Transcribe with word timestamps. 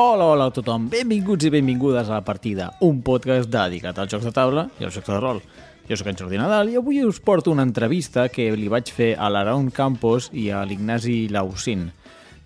Hola, 0.00 0.26
hola 0.30 0.44
a 0.46 0.52
tothom, 0.54 0.84
benvinguts 0.86 1.48
i 1.48 1.50
benvingudes 1.50 2.06
a 2.06 2.20
La 2.20 2.22
Partida, 2.22 2.68
un 2.86 3.00
podcast 3.02 3.48
dedicat 3.50 3.96
als 3.98 4.12
jocs 4.12 4.28
de 4.28 4.30
taula 4.30 4.62
i 4.78 4.84
als 4.86 4.94
jocs 4.94 5.10
de 5.10 5.16
rol. 5.18 5.40
Jo 5.88 5.98
sóc 5.98 6.12
en 6.12 6.20
Jordi 6.20 6.38
Nadal 6.38 6.70
i 6.70 6.78
avui 6.78 7.00
us 7.02 7.18
porto 7.18 7.50
una 7.50 7.64
entrevista 7.66 8.28
que 8.30 8.46
li 8.54 8.70
vaig 8.70 8.92
fer 8.94 9.08
a 9.18 9.26
l'Aaron 9.26 9.72
Campos 9.74 10.30
i 10.30 10.52
a 10.54 10.62
l'Ignasi 10.62 11.16
Lausin. 11.34 11.88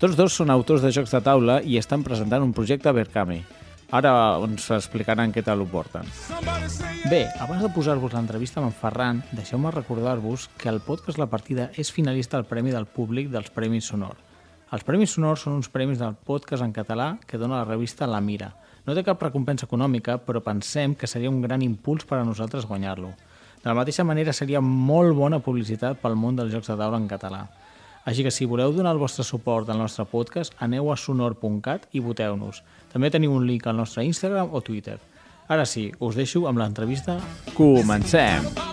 Tots 0.00 0.16
dos 0.16 0.40
són 0.40 0.48
autors 0.48 0.80
de 0.80 0.94
jocs 0.96 1.12
de 1.12 1.20
taula 1.20 1.58
i 1.60 1.76
estan 1.76 2.00
presentant 2.08 2.40
un 2.40 2.56
projecte 2.56 2.88
a 2.88 2.96
Berkami. 2.96 3.42
Ara 4.00 4.16
ens 4.48 4.72
explicaran 4.72 5.36
què 5.36 5.44
tal 5.44 5.60
ho 5.60 5.68
porten. 5.68 6.08
Bé, 7.04 7.26
abans 7.36 7.60
de 7.60 7.74
posar-vos 7.76 8.16
l'entrevista 8.16 8.64
amb 8.64 8.72
en 8.72 8.78
Ferran, 8.80 9.24
deixeu-me 9.36 9.76
recordar-vos 9.76 10.48
que 10.56 10.72
el 10.72 10.80
podcast 10.80 11.20
La 11.20 11.28
Partida 11.28 11.68
és 11.76 11.92
finalista 11.92 12.40
al 12.40 12.48
Premi 12.48 12.72
del 12.72 12.88
Públic 12.88 13.28
dels 13.28 13.52
Premis 13.52 13.92
Sonor. 13.92 14.31
Els 14.72 14.86
Premis 14.88 15.12
Sonor 15.12 15.36
són 15.36 15.58
uns 15.58 15.68
premis 15.68 15.98
del 16.00 16.14
podcast 16.16 16.64
en 16.64 16.70
català 16.72 17.18
que 17.28 17.36
dona 17.36 17.58
la 17.58 17.66
revista 17.68 18.06
La 18.08 18.22
Mira. 18.24 18.48
No 18.86 18.94
té 18.96 19.02
cap 19.04 19.20
recompensa 19.20 19.66
econòmica, 19.68 20.14
però 20.24 20.40
pensem 20.40 20.94
que 20.96 21.10
seria 21.10 21.28
un 21.28 21.42
gran 21.44 21.60
impuls 21.60 22.06
per 22.08 22.16
a 22.16 22.24
nosaltres 22.24 22.64
guanyar-lo. 22.70 23.10
De 23.60 23.68
la 23.68 23.76
mateixa 23.76 24.06
manera, 24.08 24.32
seria 24.32 24.64
molt 24.64 25.12
bona 25.18 25.42
publicitat 25.44 26.00
pel 26.00 26.16
món 26.16 26.40
dels 26.40 26.56
jocs 26.56 26.72
de 26.72 26.78
taula 26.80 26.96
en 26.96 27.06
català. 27.10 27.42
Així 28.08 28.24
que 28.24 28.32
si 28.32 28.48
voleu 28.48 28.72
donar 28.72 28.96
el 28.96 29.04
vostre 29.04 29.28
suport 29.28 29.68
al 29.68 29.78
nostre 29.78 30.08
podcast, 30.08 30.56
aneu 30.58 30.88
a 30.90 30.96
sonor.cat 30.96 31.86
i 31.92 32.00
voteu-nos. 32.00 32.64
També 32.96 33.12
teniu 33.12 33.36
un 33.36 33.46
link 33.46 33.68
al 33.68 33.76
nostre 33.76 34.08
Instagram 34.08 34.56
o 34.56 34.64
Twitter. 34.64 34.96
Ara 35.52 35.68
sí, 35.68 35.90
us 36.00 36.16
deixo 36.16 36.48
amb 36.48 36.64
l'entrevista. 36.64 37.20
Comencem! 37.52 38.48
We 38.48 38.71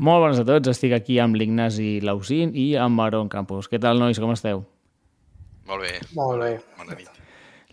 Molt 0.00 0.22
bones 0.24 0.38
a 0.40 0.46
tots, 0.48 0.70
estic 0.72 0.94
aquí 0.96 1.18
amb 1.20 1.36
l'Ignasi 1.36 1.98
Lausin 2.00 2.54
i 2.56 2.70
amb 2.80 3.02
Aaron 3.04 3.28
Campos. 3.28 3.68
Què 3.68 3.80
tal, 3.82 4.00
nois, 4.00 4.16
com 4.22 4.32
esteu? 4.32 4.62
Molt 5.68 5.84
bé. 5.84 5.90
Molt 6.16 6.40
bé. 6.40 6.54
Bona 6.78 6.96
nit. 6.96 7.10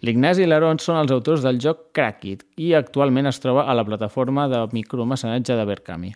L'Ignasi 0.05 0.43
i 0.43 0.47
l'Aaron 0.49 0.77
són 0.83 0.99
els 0.99 1.13
autors 1.15 1.45
del 1.45 1.57
joc 1.63 1.87
Crackit 1.95 2.43
i 2.61 2.73
actualment 2.77 3.31
es 3.31 3.39
troba 3.41 3.63
a 3.65 3.73
la 3.73 3.85
plataforma 3.87 4.45
de 4.51 4.59
micromecenatge 4.75 5.55
de 5.57 5.65
Berkami. 5.65 6.11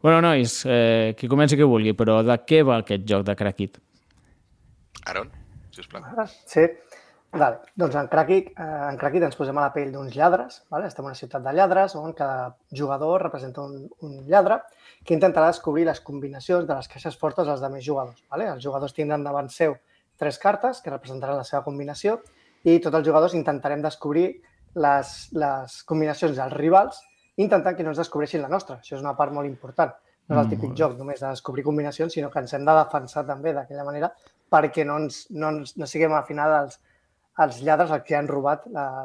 Bueno, 0.00 0.22
nois, 0.22 0.60
eh, 0.64 1.14
qui 1.18 1.28
comenci 1.28 1.58
qui 1.58 1.66
vulgui, 1.66 1.92
però 1.98 2.22
de 2.22 2.38
què 2.46 2.62
va 2.64 2.78
aquest 2.78 3.04
joc 3.04 3.26
de 3.26 3.34
Crackit? 3.36 3.80
Aaron, 5.10 5.28
sisplau. 5.74 6.06
Ara, 6.14 6.28
Sí. 6.46 6.60
Vale. 7.32 7.58
Doncs 7.76 7.94
en 8.00 8.08
Crackit, 8.08 8.48
eh, 8.56 8.88
en 8.88 8.96
Crackit 8.96 9.22
ens 9.26 9.36
posem 9.36 9.58
a 9.58 9.66
la 9.66 9.72
pell 9.72 9.92
d'uns 9.92 10.14
lladres. 10.16 10.62
Vale? 10.72 10.88
Estem 10.88 11.04
en 11.04 11.10
una 11.10 11.18
ciutat 11.18 11.44
de 11.44 11.52
lladres 11.52 11.94
on 11.96 12.14
cada 12.16 12.56
jugador 12.72 13.22
representa 13.22 13.60
un, 13.62 13.88
un 14.00 14.14
lladre 14.26 14.62
que 15.04 15.14
intentarà 15.14 15.50
descobrir 15.52 15.84
les 15.86 16.00
combinacions 16.00 16.66
de 16.66 16.74
les 16.74 16.88
caixes 16.88 17.18
fortes 17.20 17.46
dels 17.46 17.62
altres 17.62 17.84
jugadors. 17.84 18.24
Vale? 18.30 18.48
Els 18.54 18.64
jugadors 18.64 18.96
tindran 18.96 19.24
davant 19.24 19.50
seu 19.52 19.76
tres 20.16 20.38
cartes 20.38 20.80
que 20.80 20.90
representaran 20.90 21.36
la 21.36 21.44
seva 21.44 21.62
combinació 21.64 22.18
i 22.64 22.80
tots 22.80 22.96
els 22.96 23.06
jugadors 23.06 23.36
intentarem 23.38 23.84
descobrir 23.84 24.40
les, 24.74 25.28
les 25.32 25.82
combinacions 25.84 26.34
dels 26.36 26.56
rivals 26.56 27.04
intentant 27.36 27.76
que 27.76 27.84
no 27.84 27.92
ens 27.92 28.00
descobreixin 28.00 28.42
la 28.42 28.50
nostra. 28.50 28.80
Això 28.80 28.96
és 28.96 29.04
una 29.04 29.14
part 29.16 29.32
molt 29.32 29.46
important. 29.46 29.92
No 30.28 30.34
és 30.34 30.40
el 30.40 30.46
Mm, 30.46 30.50
típic 30.56 30.74
joc 30.76 30.98
només 30.98 31.20
de 31.20 31.28
descobrir 31.28 31.64
combinacions, 31.64 32.12
sinó 32.12 32.30
que 32.30 32.40
ens 32.40 32.52
hem 32.52 32.64
de 32.64 32.74
defensar 32.74 33.24
també 33.26 33.52
d'aquella 33.52 33.84
manera 33.84 34.12
perquè 34.50 34.84
no, 34.84 34.98
ens, 34.98 35.26
no, 35.30 35.48
ens, 35.48 35.76
no 35.76 35.86
siguem 35.86 36.12
al 36.12 36.24
final 36.24 36.64
els, 36.64 36.80
els 37.44 37.60
lladres 37.62 37.90
els 37.90 38.02
que 38.04 38.16
han 38.16 38.28
robat 38.28 38.66
la, 38.72 39.04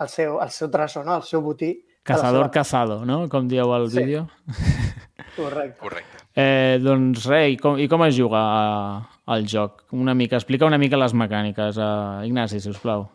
el, 0.00 0.08
seu, 0.08 0.40
el 0.42 0.50
seu 0.50 0.70
tresor, 0.70 1.04
no? 1.06 1.16
el 1.16 1.22
seu 1.22 1.42
botí. 1.42 1.74
Cazador 2.02 2.46
seva- 2.46 2.50
cazado, 2.50 3.04
no? 3.04 3.28
Com 3.28 3.48
dieu 3.48 3.72
al 3.74 3.90
Sí. 3.90 3.98
vídeo. 4.00 4.28
Correcte. 5.36 5.78
Correcte. 5.78 6.24
Eh, 6.34 6.78
doncs 6.82 7.26
res, 7.26 7.52
i 7.52 7.56
com, 7.60 7.76
i 7.78 7.86
com 7.88 8.02
es 8.06 8.16
juga 8.16 8.38
a, 8.40 9.20
al 9.26 9.46
joc? 9.46 9.84
Una 9.92 10.14
mica, 10.14 10.36
explica 10.36 10.66
una 10.66 10.78
mica 10.78 10.96
les 10.96 11.12
mecàniques. 11.14 11.76
Uh, 11.78 12.24
Ignasi, 12.26 12.60
si 12.60 12.70
us 12.70 12.78
plau. 12.82 13.08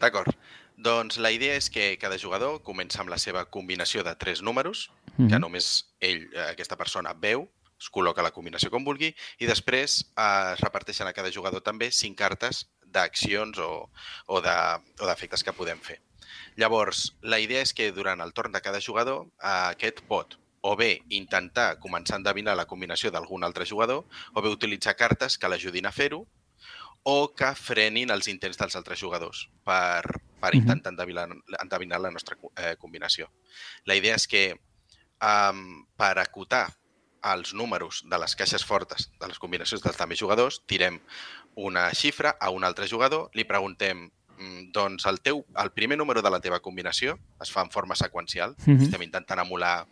D'acord. 0.00 0.34
Doncs 0.82 1.18
la 1.22 1.30
idea 1.30 1.54
és 1.54 1.68
que 1.70 1.92
cada 2.00 2.18
jugador 2.18 2.58
comença 2.66 3.00
amb 3.04 3.12
la 3.12 3.18
seva 3.22 3.44
combinació 3.46 4.02
de 4.02 4.14
tres 4.18 4.42
números, 4.42 4.90
Mhm. 5.16 5.28
que 5.30 5.38
només 5.38 5.94
ell, 6.00 6.28
eh, 6.34 6.50
aquesta 6.50 6.76
persona, 6.76 7.12
veu, 7.14 7.48
es 7.78 7.88
col·loca 7.90 8.22
la 8.22 8.32
combinació 8.32 8.70
com 8.70 8.84
vulgui, 8.84 9.14
i 9.38 9.46
després 9.46 10.12
eh, 10.16 10.52
es 10.54 10.60
reparteixen 10.60 11.06
a 11.06 11.12
cada 11.12 11.30
jugador 11.30 11.60
també 11.62 11.90
cinc 11.92 12.18
cartes 12.18 12.66
d'accions 12.92 13.58
o, 13.58 13.88
o 14.26 14.40
de- 14.44 14.80
o 15.00 15.08
d'efectes 15.08 15.42
que 15.44 15.54
podem 15.56 15.80
fer. 15.80 16.00
Llavors, 16.56 17.14
la 17.22 17.40
idea 17.40 17.62
és 17.64 17.72
que 17.72 17.90
durant 17.92 18.20
el 18.20 18.32
torn 18.36 18.52
de 18.52 18.60
cada 18.60 18.80
jugador 18.80 19.26
aquest 19.40 20.02
pot 20.08 20.38
o 20.62 20.76
bé 20.78 21.00
intentar 21.10 21.78
començar 21.82 22.14
a 22.16 22.20
endevinar 22.22 22.54
la 22.56 22.68
combinació 22.70 23.10
d'algun 23.10 23.42
altre 23.42 23.66
jugador, 23.66 24.04
o 24.32 24.42
bé 24.42 24.52
utilitzar 24.52 24.94
cartes 24.94 25.36
que 25.38 25.48
l'ajudin 25.50 25.88
a 25.88 25.92
fer-ho, 25.92 26.22
o 27.02 27.32
que 27.34 27.48
frenin 27.58 28.12
els 28.14 28.28
intents 28.30 28.60
dels 28.60 28.76
altres 28.78 29.00
jugadors 29.00 29.48
per, 29.66 30.04
per 30.38 30.52
intentar 30.54 30.92
endevinar, 30.92 31.26
endevinar 31.58 31.98
la 32.00 32.12
nostra 32.14 32.36
eh, 32.54 32.76
combinació. 32.78 33.26
La 33.90 33.96
idea 33.98 34.14
és 34.14 34.28
que 34.30 34.44
um, 35.18 35.82
per 35.98 36.12
acotar 36.22 36.68
els 37.22 37.54
números 37.54 38.02
de 38.08 38.18
les 38.18 38.34
caixes 38.36 38.64
fortes 38.64 39.10
de 39.20 39.28
les 39.28 39.38
combinacions 39.38 39.82
dels 39.82 39.96
també 39.96 40.16
jugadors, 40.16 40.62
tirem 40.66 41.00
una 41.54 41.90
xifra 41.94 42.36
a 42.40 42.50
un 42.50 42.64
altre 42.64 42.88
jugador, 42.88 43.30
li 43.34 43.44
preguntem 43.44 44.10
mm, 44.38 44.70
doncs 44.72 45.06
el, 45.06 45.20
teu, 45.20 45.44
el 45.62 45.70
primer 45.72 45.98
número 45.98 46.22
de 46.22 46.30
la 46.30 46.40
teva 46.40 46.60
combinació 46.60 47.18
es 47.40 47.52
fa 47.52 47.62
en 47.62 47.70
forma 47.70 47.94
seqüencial. 47.94 48.56
Mhm. 48.66 48.82
Estem 48.88 49.02
intentant 49.02 49.40
emular 49.44 49.86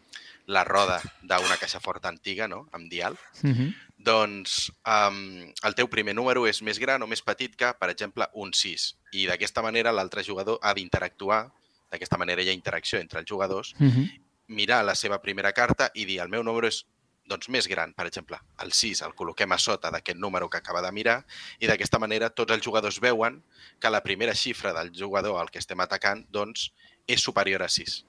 la 0.47 0.65
roda 0.65 0.99
d'una 1.23 1.57
caixa 1.61 1.79
forta 1.81 2.09
antiga, 2.09 2.49
no?, 2.49 2.67
amb 2.73 2.91
dial 2.91 3.17
Mhm. 3.43 3.75
doncs 3.99 4.73
um, 4.89 5.53
el 5.63 5.75
teu 5.77 5.87
primer 5.89 6.15
número 6.15 6.47
és 6.49 6.63
més 6.63 6.79
gran 6.81 7.03
o 7.03 7.07
més 7.07 7.21
petit 7.23 7.55
que, 7.55 7.75
per 7.79 7.91
exemple, 7.91 8.27
un 8.33 8.53
6. 8.53 8.97
I 9.13 9.27
d'aquesta 9.27 9.63
manera 9.63 9.93
l'altre 9.93 10.25
jugador 10.25 10.59
ha 10.63 10.73
d'interactuar, 10.75 11.53
d'aquesta 11.93 12.17
manera 12.17 12.43
hi 12.43 12.49
ha 12.49 12.53
interacció 12.57 12.99
entre 12.99 13.21
els 13.21 13.29
jugadors, 13.29 13.75
Mhm. 13.79 14.09
mirar 14.49 14.85
la 14.85 14.95
seva 14.95 15.21
primera 15.23 15.53
carta 15.53 15.91
i 15.95 16.07
dir 16.07 16.19
el 16.21 16.29
meu 16.29 16.43
número 16.43 16.67
és 16.67 16.87
doncs, 17.31 17.49
més 17.55 17.69
gran, 17.71 17.95
per 17.95 18.09
exemple, 18.11 18.39
el 18.65 18.75
6 18.77 19.05
el 19.07 19.15
col·loquem 19.19 19.55
a 19.55 19.59
sota 19.63 19.93
d'aquest 19.95 20.19
número 20.19 20.51
que 20.51 20.59
acaba 20.59 20.83
de 20.83 20.93
mirar 20.93 21.21
i 21.63 21.71
d'aquesta 21.71 22.01
manera 22.03 22.31
tots 22.35 22.57
els 22.57 22.65
jugadors 22.67 23.01
veuen 23.01 23.41
que 23.81 23.93
la 23.93 24.03
primera 24.03 24.35
xifra 24.35 24.75
del 24.77 24.93
jugador 24.97 25.41
al 25.41 25.51
que 25.51 25.63
estem 25.63 25.81
atacant 25.81 26.27
doncs, 26.31 26.71
és 27.07 27.23
superior 27.23 27.63
a 27.63 27.69
6. 27.71 28.01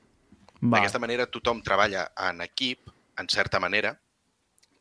Va. 0.62 0.78
D'aquesta 0.78 1.02
manera 1.02 1.30
tothom 1.30 1.62
treballa 1.66 2.08
en 2.30 2.42
equip, 2.46 2.90
en 3.18 3.30
certa 3.30 3.60
manera, 3.60 3.96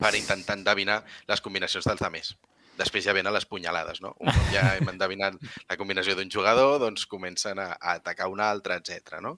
per 0.00 0.14
intentar 0.16 0.56
endevinar 0.56 1.02
les 1.28 1.42
combinacions 1.44 1.84
dels 1.84 2.00
altres. 2.00 2.34
Després 2.80 3.04
ja 3.04 3.12
venen 3.12 3.34
les 3.34 3.44
punyalades, 3.44 4.00
no? 4.00 4.14
Un 4.24 4.30
cop 4.32 4.46
ja 4.54 4.62
hem 4.78 4.88
endevinat 4.88 5.36
la 5.68 5.76
combinació 5.76 6.14
d'un 6.16 6.30
jugador, 6.32 6.78
doncs 6.80 7.04
comencen 7.10 7.60
a, 7.60 7.74
a 7.76 7.98
atacar 7.98 8.30
un 8.32 8.40
altre, 8.40 8.78
etc. 8.80 9.18
no? 9.20 9.36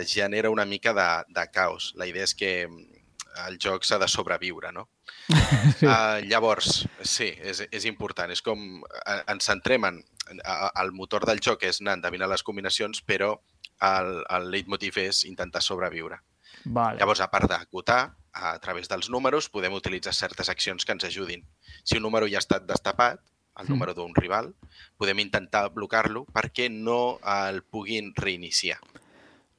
Es 0.00 0.10
genera 0.10 0.50
una 0.50 0.64
mica 0.66 0.94
de, 0.96 1.06
de 1.30 1.44
caos. 1.54 1.92
La 1.94 2.08
idea 2.10 2.26
és 2.26 2.34
que 2.34 2.50
el 3.46 3.58
joc 3.62 3.84
s'ha 3.84 3.98
de 3.98 4.08
sobreviure, 4.08 4.72
no? 4.72 4.88
Sí. 5.76 5.84
Uh, 5.86 6.22
llavors, 6.30 6.86
sí, 7.02 7.26
és, 7.42 7.60
és 7.70 7.84
important. 7.88 8.30
És 8.32 8.42
com 8.42 8.80
uh, 8.82 9.18
ens 9.28 9.44
centrem 9.50 9.84
en... 9.88 9.98
Uh, 10.32 10.70
el 10.82 10.92
motor 10.92 11.26
del 11.28 11.40
joc 11.44 11.62
és 11.68 11.80
anar 11.82 11.94
a 11.96 12.00
endevinar 12.00 12.28
les 12.30 12.42
combinacions, 12.46 13.02
però 13.06 13.34
el, 13.84 14.22
el 14.32 14.50
leitmotiv 14.50 14.96
és 15.02 15.24
intentar 15.28 15.62
sobreviure. 15.62 16.18
Vale. 16.64 16.98
Llavors, 16.98 17.20
a 17.20 17.28
part 17.30 17.50
d'acotar, 17.50 18.00
a 18.36 18.56
través 18.60 18.88
dels 18.88 19.08
números 19.12 19.48
podem 19.52 19.74
utilitzar 19.76 20.14
certes 20.14 20.48
accions 20.52 20.84
que 20.84 20.92
ens 20.96 21.04
ajudin. 21.08 21.44
Si 21.84 21.96
un 21.98 22.04
número 22.06 22.28
ja 22.28 22.40
ha 22.40 22.44
estat 22.44 22.66
destapat, 22.68 23.20
el 23.56 23.64
Mm. 23.66 23.72
número 23.72 23.94
d'un 23.94 24.14
rival, 24.14 24.50
podem 25.00 25.18
intentar 25.22 25.70
blocar-lo 25.72 26.26
perquè 26.28 26.68
no 26.70 27.18
el 27.24 27.62
puguin 27.62 28.12
reiniciar. 28.14 28.78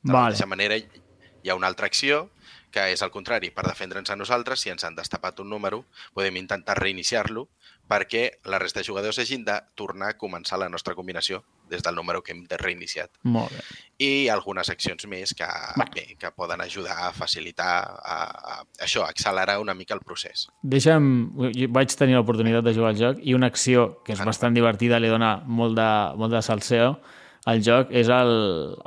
De 0.03 0.13
la 0.13 0.19
Vale. 0.19 0.25
mateixa 0.29 0.45
manera, 0.45 0.77
hi 0.77 1.49
ha 1.49 1.55
una 1.55 1.65
altra 1.67 1.87
acció, 1.87 2.29
que 2.77 2.91
és 2.93 3.01
al 3.01 3.13
contrari, 3.13 3.49
per 3.53 3.65
defendre'ns 3.65 4.11
a 4.13 4.17
nosaltres, 4.19 4.61
si 4.61 4.69
ens 4.69 4.85
han 4.85 4.95
destapat 4.97 5.41
un 5.41 5.49
número, 5.49 5.83
podem 6.13 6.37
intentar 6.37 6.77
reiniciar-lo 6.77 7.47
perquè 7.87 8.41
la 8.51 8.59
resta 8.59 8.81
de 8.81 8.85
jugadors 8.85 9.17
hagin 9.23 9.45
de 9.47 9.55
tornar 9.79 10.11
a 10.11 10.17
començar 10.19 10.59
la 10.59 10.67
nostra 10.69 10.93
combinació 10.93 11.39
des 11.71 11.81
del 11.83 11.95
número 11.95 12.21
que 12.21 12.33
hem 12.35 12.43
de 12.47 12.59
reiniciat. 12.59 13.09
Molt 13.23 13.53
bé. 13.55 13.63
I 14.03 14.27
algunes 14.29 14.69
accions 14.69 15.07
més 15.07 15.33
que, 15.35 15.47
bé, 15.95 16.03
que 16.19 16.31
poden 16.35 16.61
ajudar 16.61 16.97
a 17.07 17.13
facilitar, 17.15 17.71
a, 17.97 18.17
a, 18.27 18.57
això, 18.83 19.05
a 19.05 19.09
accelerar 19.15 19.57
una 19.63 19.73
mica 19.73 19.95
el 19.95 20.03
procés. 20.05 20.47
Deixa'm... 20.61 21.09
jo 21.55 21.71
Vaig 21.77 21.95
tenir 21.97 22.19
l'oportunitat 22.19 22.65
de 22.67 22.75
jugar 22.75 22.93
al 22.93 22.99
joc 22.99 23.23
i 23.23 23.33
una 23.37 23.49
acció 23.49 24.03
que 24.05 24.13
és 24.15 24.23
bastant 24.25 24.55
divertida, 24.55 24.99
li 24.99 25.09
dona 25.11 25.37
molt 25.45 25.79
de, 25.79 25.89
molt 26.19 26.35
de 26.35 26.43
salseo 26.43 26.97
al 27.47 27.63
joc, 27.63 27.91
és 27.95 28.09
el, 28.11 28.31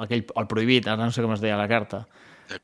aquell, 0.04 0.26
el 0.37 0.48
prohibit, 0.48 0.88
ara 0.88 1.08
no 1.08 1.14
sé 1.14 1.25
com 1.25 1.32
es 1.32 1.40
deia 1.42 1.58
la 1.58 1.69
carta. 1.70 2.04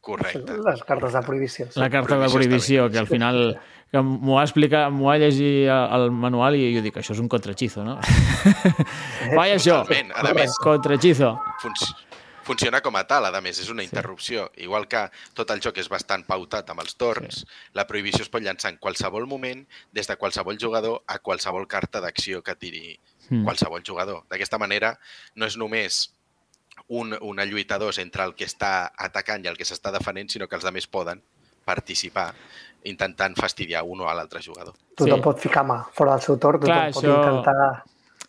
Correcte. 0.01 0.59
Les 0.65 0.83
cartes 0.85 1.13
de 1.13 1.23
prohibició. 1.23 1.67
Sí. 1.71 1.81
La 1.81 1.91
carta 1.91 2.17
de 2.19 2.29
prohibició 2.29 2.87
està 2.87 2.89
prohibició, 2.89 2.91
que 2.91 2.99
al 2.99 3.07
final 3.07 3.61
que 3.93 4.01
m'ho 4.03 4.35
va 4.35 4.43
explicar, 4.43 4.91
m'ho 4.91 5.07
va 5.07 5.19
llegir 5.19 5.69
al 5.71 6.11
manual 6.11 6.57
i 6.59 6.73
jo 6.75 6.83
dic, 6.83 6.97
això 6.99 7.15
és 7.15 7.21
un 7.23 7.29
contrahechizo, 7.29 7.85
no? 7.87 7.99
Vai 9.37 9.53
això, 9.55 9.83
Totalment. 9.85 10.13
A 10.17 10.35
més, 10.35 10.57
contrahechizo. 10.63 11.37
func 11.63 11.87
funciona 12.47 12.79
com 12.81 12.95
a 12.95 13.03
tal, 13.03 13.25
a 13.27 13.41
més, 13.43 13.59
és 13.59 13.71
una 13.73 13.83
interrupció. 13.83 14.53
Igual 14.63 14.87
que 14.87 15.01
tot 15.35 15.51
el 15.51 15.59
joc 15.61 15.79
és 15.83 15.89
bastant 15.91 16.23
pautat 16.29 16.69
amb 16.71 16.79
els 16.85 16.95
torns, 16.95 17.41
la 17.75 17.89
prohibició 17.89 18.23
es 18.23 18.31
pot 18.31 18.41
llançar 18.45 18.71
en 18.71 18.79
qualsevol 18.79 19.27
moment, 19.27 19.65
des 19.91 20.07
de 20.07 20.15
qualsevol 20.17 20.55
jugador 20.63 21.03
a 21.11 21.19
qualsevol 21.19 21.67
carta 21.67 22.01
d'acció 22.01 22.43
que 22.47 22.55
tiri 22.55 23.01
Mm. 23.29 23.43
qualsevol 23.43 23.83
jugador. 23.83 24.23
D'aquesta 24.31 24.57
manera, 24.57 24.93
no 25.35 25.47
és 25.47 25.57
només 25.59 26.13
un, 26.89 27.17
una 27.21 27.45
lluita 27.45 27.79
dos 27.79 27.99
entre 27.99 28.25
el 28.25 28.35
que 28.35 28.45
està 28.47 28.93
atacant 28.97 29.45
i 29.45 29.49
el 29.49 29.57
que 29.57 29.65
s'està 29.65 29.91
defenent, 29.93 30.29
sinó 30.31 30.47
que 30.49 30.55
els 30.57 30.65
altres 30.65 30.87
poden 30.87 31.23
participar 31.65 32.33
intentant 32.87 33.35
fastidiar 33.35 33.83
un 33.83 34.01
o 34.01 34.07
l'altre 34.15 34.41
jugador. 34.41 34.75
Tothom 34.95 35.19
Sí. 35.19 35.23
pot 35.25 35.39
ficar 35.43 35.65
mà 35.67 35.81
fora 35.93 36.13
del 36.13 36.21
seu 36.23 36.37
torn, 36.39 36.61
tothom 36.61 36.73
Clar, 36.75 36.93
pot 36.93 37.03
això- 37.05 37.17
intentar... 37.19 37.85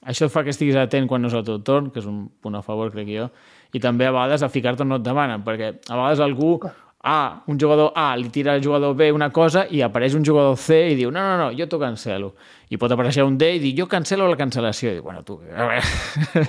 Això 0.07 0.29
fa 0.29 0.43
que 0.43 0.49
estiguis 0.53 0.75
atent 0.75 1.07
quan 1.07 1.21
no 1.21 1.27
és 1.27 1.33
el 1.33 1.43
teu 1.43 1.59
torn, 1.61 1.91
que 1.91 1.99
és 1.99 2.05
un 2.05 2.29
punt 2.41 2.55
a 2.55 2.61
favor, 2.63 2.89
crec 2.91 3.07
jo, 3.09 3.29
i 3.73 3.79
també 3.79 4.05
a 4.07 4.11
vegades 4.11 4.41
a 4.43 4.49
ficar-te 4.49 4.81
on 4.85 4.89
no 4.89 4.95
et 5.01 5.03
demanen, 5.03 5.43
perquè 5.43 5.73
a 5.89 5.95
vegades 5.95 6.19
algú 6.19 6.59
A, 7.07 7.43
un 7.47 7.59
jugador 7.59 7.91
A 7.95 8.15
li 8.17 8.27
tira 8.29 8.53
al 8.53 8.63
jugador 8.63 8.95
B 8.95 9.11
una 9.13 9.29
cosa 9.31 9.67
i 9.69 9.81
apareix 9.81 10.15
un 10.15 10.25
jugador 10.25 10.57
C 10.57 10.89
i 10.91 10.95
diu 10.95 11.11
no, 11.11 11.21
no, 11.21 11.37
no, 11.37 11.51
jo 11.57 11.67
t'ho 11.69 11.77
cancelo. 11.79 12.33
I 12.69 12.77
pot 12.77 12.91
aparèixer 12.91 13.23
un 13.23 13.37
D 13.37 13.51
i 13.55 13.59
dir 13.59 13.75
jo 13.77 13.85
cancelo 13.87 14.27
la 14.27 14.35
cancel·lació. 14.35 14.89
I 14.89 14.93
diu, 14.97 15.03
bueno, 15.03 15.21
tu, 15.23 15.37
a 15.55 15.67
veure... 15.67 16.47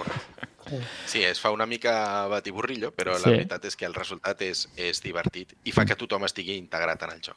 Sí, 1.07 1.23
es 1.25 1.41
fa 1.41 1.51
una 1.51 1.67
mica 1.67 2.27
batiburrillo, 2.29 2.93
però 2.93 3.17
Sí. 3.17 3.25
la 3.25 3.31
veritat 3.37 3.65
és 3.65 3.77
que 3.77 3.87
el 3.87 3.95
resultat 3.95 4.43
és, 4.43 4.69
és 4.77 5.01
divertit 5.03 5.55
i 5.65 5.73
fa 5.73 5.85
que 5.85 5.97
tothom 5.97 6.25
estigui 6.25 6.57
integrat 6.57 7.03
en 7.03 7.11
el 7.17 7.21
joc. 7.21 7.37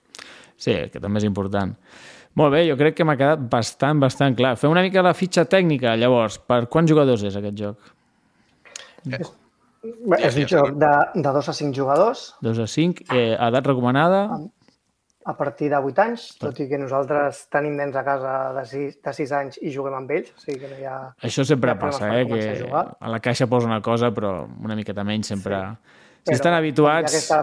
Sí, 0.57 0.73
que 0.91 0.99
també 0.99 1.19
és 1.19 1.25
important. 1.25 1.75
Molt 2.35 2.53
bé, 2.53 2.65
jo 2.69 2.77
crec 2.77 2.95
que 2.95 3.03
m'ha 3.03 3.17
quedat 3.17 3.39
bastant, 3.51 3.99
bastant 3.99 4.35
clar. 4.37 4.55
Fem 4.57 4.71
una 4.71 4.81
mica 4.81 5.01
la 5.03 5.13
fitxa 5.13 5.43
tècnica, 5.45 5.97
llavors. 5.97 6.37
Per 6.39 6.67
quants 6.71 6.89
jugadors 6.89 7.23
és 7.27 7.35
aquest 7.35 7.57
joc? 7.59 7.77
Bé, 9.03 10.17
és 10.21 10.35
un 10.37 10.45
joc 10.47 10.75
de, 10.77 10.89
de 11.15 11.31
2 11.33 11.47
a 11.49 11.53
5 11.57 11.73
jugadors, 11.75 12.35
2 12.45 12.59
a 12.61 12.67
5, 12.69 13.01
eh, 13.17 13.33
edat 13.33 13.65
recomanada, 13.65 14.27
a 15.25 15.35
partir 15.37 15.69
de 15.69 15.77
8 15.77 16.01
anys, 16.01 16.23
tot 16.41 16.59
i 16.59 16.67
que 16.69 16.77
nosaltres 16.81 17.43
tenim 17.53 17.75
nens 17.77 17.95
a 17.95 18.03
casa 18.03 18.35
de 18.55 18.63
6, 18.65 18.95
de 19.05 19.13
6 19.13 19.31
anys 19.37 19.59
i 19.61 19.71
juguem 19.73 19.93
amb 19.99 20.11
ells, 20.11 20.31
o 20.33 20.41
sigui 20.41 20.59
que 20.63 20.69
no 20.71 20.77
hi 20.79 20.85
ha... 20.89 20.97
Això 21.27 21.45
sempre 21.45 21.75
passa, 21.79 22.07
eh? 22.15 22.23
a 22.23 22.29
Que 22.29 22.55
jugar. 22.63 22.85
a 22.99 23.09
la 23.13 23.19
caixa 23.19 23.47
posa 23.47 23.67
una 23.69 23.81
cosa, 23.85 24.09
però 24.11 24.47
una 24.63 24.75
miqueta 24.75 25.03
menys 25.03 25.27
sempre... 25.33 25.59
Si 26.21 26.29
Però 26.29 26.37
estan 26.37 26.53
habituats... 26.53 27.09
Aquesta... 27.13 27.41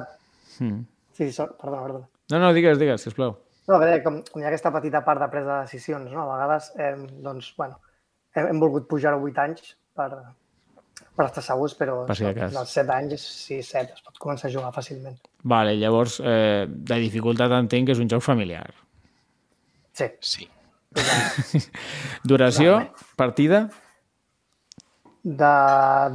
Mm. 0.63 0.83
Sí, 1.19 1.31
so... 1.35 1.47
perdona, 1.59 1.83
perdona. 1.83 2.09
No, 2.31 2.39
no, 2.39 2.53
digues, 2.55 2.79
digues, 2.79 3.03
sisplau. 3.03 3.37
No, 3.69 3.75
a 3.77 3.79
veure, 3.83 4.03
com 4.05 4.21
com 4.27 4.41
hi 4.41 4.47
ha 4.47 4.51
aquesta 4.53 4.71
petita 4.75 5.01
part 5.05 5.21
de 5.21 5.29
presa 5.33 5.49
de 5.51 5.63
decisions, 5.67 6.11
no? 6.13 6.23
A 6.25 6.37
vegades, 6.37 6.69
eh, 6.79 6.93
doncs, 7.25 7.53
bueno, 7.59 7.81
hem, 8.35 8.47
hem 8.53 8.61
volgut 8.63 8.87
pujar 8.91 9.13
a 9.17 9.19
8 9.19 9.43
anys 9.45 9.75
per, 9.99 10.09
per 11.19 11.27
estar 11.27 11.43
segurs, 11.43 11.75
però 11.79 12.05
Per 12.07 12.17
si 12.17 12.25
als 12.31 12.71
7 12.79 12.95
anys, 12.95 13.27
sí, 13.47 13.59
7, 13.63 13.99
es 13.99 14.07
pot 14.07 14.19
començar 14.23 14.49
a 14.49 14.55
jugar 14.55 14.71
fàcilment. 14.75 15.19
Vale, 15.45 15.77
llavors, 15.79 16.21
eh, 16.25 16.67
de 16.69 16.99
dificultat 16.99 17.53
entenc 17.53 17.87
que 17.87 17.93
és 17.93 18.01
un 18.03 18.09
joc 18.11 18.23
familiar. 18.23 18.71
Sí, 19.93 20.07
Sí. 20.21 20.49
Duració, 22.25 22.79
partida, 23.17 23.69
de 25.23 25.51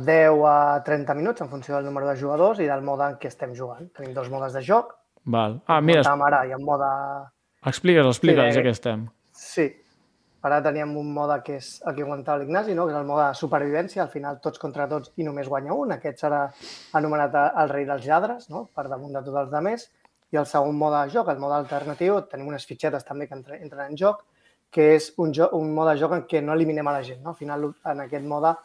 10 0.08 0.44
a 0.50 0.82
30 0.84 1.14
minuts 1.14 1.42
en 1.42 1.50
funció 1.50 1.76
del 1.76 1.86
número 1.86 2.08
de 2.08 2.20
jugadors 2.20 2.60
i 2.60 2.66
del 2.66 2.82
mode 2.82 3.12
en 3.12 3.18
què 3.22 3.30
estem 3.30 3.54
jugant. 3.56 3.90
Tenim 3.94 4.14
dos 4.14 4.30
modes 4.30 4.54
de 4.54 4.64
joc. 4.66 4.96
val. 5.26 5.62
Ah, 5.68 5.80
mira, 5.82 6.02
ara, 6.02 6.46
hi 6.46 6.52
ha 6.52 6.58
un 6.58 6.66
mode... 6.66 6.88
explica'ls, 7.66 8.10
explica'ls, 8.18 8.54
Sí, 8.54 8.60
ja 8.60 8.64
que 8.64 8.70
estem. 8.70 9.06
Sí. 9.32 9.68
Ara 10.44 10.60
teníem 10.64 10.92
un 11.00 11.14
mode 11.16 11.38
que 11.46 11.56
és 11.56 11.68
el 11.88 11.96
que 11.96 12.04
comentava 12.04 12.42
l'Ignasi, 12.42 12.74
no? 12.76 12.86
que 12.86 12.92
és 12.92 13.00
el 13.00 13.08
mode 13.08 13.30
de 13.30 13.40
supervivència, 13.40 14.02
al 14.04 14.12
final 14.12 14.42
tots 14.44 14.60
contra 14.60 14.90
tots 14.92 15.14
i 15.16 15.24
només 15.24 15.48
guanya 15.48 15.72
un. 15.72 15.94
Aquest 15.96 16.26
serà 16.26 16.42
anomenat 17.00 17.38
el 17.64 17.72
rei 17.72 17.88
dels 17.88 18.04
lladres, 18.04 18.50
no? 18.52 18.66
per 18.76 18.90
damunt 18.92 19.16
de 19.16 19.24
tots 19.24 19.40
els 19.40 19.56
altres. 19.56 19.88
I 20.34 20.42
el 20.42 20.50
segon 20.50 20.76
mode 20.76 21.00
de 21.06 21.14
joc, 21.16 21.30
el 21.32 21.40
mode 21.40 21.62
alternatiu, 21.62 22.20
tenim 22.28 22.50
unes 22.52 22.66
fitxetes 22.68 23.08
també 23.08 23.30
que 23.30 23.38
entren, 23.38 23.72
en 23.88 23.96
joc, 23.96 24.26
que 24.74 24.90
és 24.98 25.12
un, 25.22 25.32
jo, 25.32 25.48
un 25.56 25.72
mode 25.78 25.94
de 25.94 26.02
joc 26.02 26.18
en 26.18 26.24
què 26.28 26.42
no 26.44 26.58
eliminem 26.58 26.90
a 26.90 26.98
la 26.98 27.04
gent. 27.08 27.22
No? 27.24 27.32
Al 27.32 27.40
final, 27.40 27.70
en 27.94 28.04
aquest 28.04 28.26
mode, 28.28 28.56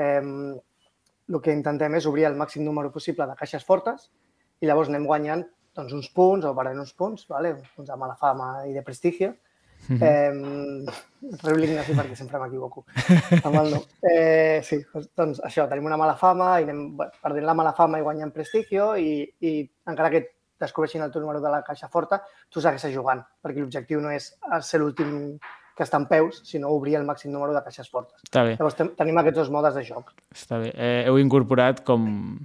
eh, 0.00 0.22
el 1.28 1.40
que 1.44 1.54
intentem 1.54 1.94
és 2.00 2.06
obrir 2.08 2.26
el 2.26 2.38
màxim 2.40 2.64
número 2.64 2.90
possible 2.90 3.26
de 3.28 3.36
caixes 3.38 3.66
fortes 3.68 4.08
i 4.58 4.66
llavors 4.66 4.88
anem 4.90 5.06
guanyant 5.06 5.44
doncs, 5.76 5.92
uns 5.94 6.08
punts 6.14 6.48
o 6.48 6.54
perdent 6.56 6.80
uns 6.82 6.94
punts, 6.96 7.26
vale? 7.30 7.52
uns 7.60 7.74
punts 7.76 7.90
de 7.92 7.98
mala 8.00 8.16
fama 8.18 8.48
i 8.66 8.72
de 8.74 8.82
prestigio. 9.86 9.96
Mhm. 9.96 10.88
Eh, 10.88 11.36
treu 11.42 11.56
l'Ignasi 11.56 11.92
perquè 11.94 12.14
sempre 12.16 12.38
m'equivoco 12.38 12.84
amb 13.44 13.56
el 13.62 13.70
nom. 13.74 13.82
Eh, 14.10 14.60
sí, 14.64 14.78
doncs, 15.16 15.40
això, 15.44 15.68
tenim 15.68 15.86
una 15.86 15.96
mala 15.96 16.14
fama 16.16 16.58
i 16.60 16.64
anem 16.64 16.96
perdent 17.22 17.44
la 17.46 17.54
mala 17.54 17.72
fama 17.74 17.98
i 17.98 18.02
guanyant 18.02 18.32
prestigio 18.32 18.94
i, 18.96 19.22
i 19.40 19.70
encara 19.86 20.10
que 20.10 20.22
descobreixin 20.58 21.02
el 21.02 21.12
teu 21.12 21.20
número 21.22 21.40
de 21.40 21.50
la 21.50 21.62
caixa 21.62 21.88
forta, 21.88 22.22
tu 22.50 22.60
segueixes 22.60 22.92
jugant, 22.94 23.20
perquè 23.42 23.60
l'objectiu 23.62 24.00
no 24.00 24.10
és 24.10 24.32
ser 24.66 24.80
l'últim 24.80 25.38
que 25.76 25.84
està 25.86 26.00
en 26.00 26.06
peus, 26.10 26.40
sinó 26.42 26.72
obrir 26.74 26.96
el 26.98 27.04
màxim 27.06 27.30
número 27.30 27.52
de 27.54 27.62
caixes 27.62 27.86
fortes. 27.88 28.18
Està 28.26 28.42
bé, 28.42 28.56
Llavors 28.58 28.74
ten- 28.74 28.90
tenim 28.98 29.18
aquests 29.20 29.38
dos 29.38 29.50
modes 29.54 29.74
de 29.78 29.84
joc. 29.86 30.10
està 30.34 30.58
bé. 30.58 30.72
Eh, 30.74 31.04
heu 31.06 31.18
incorporat 31.22 31.84
com 31.86 32.38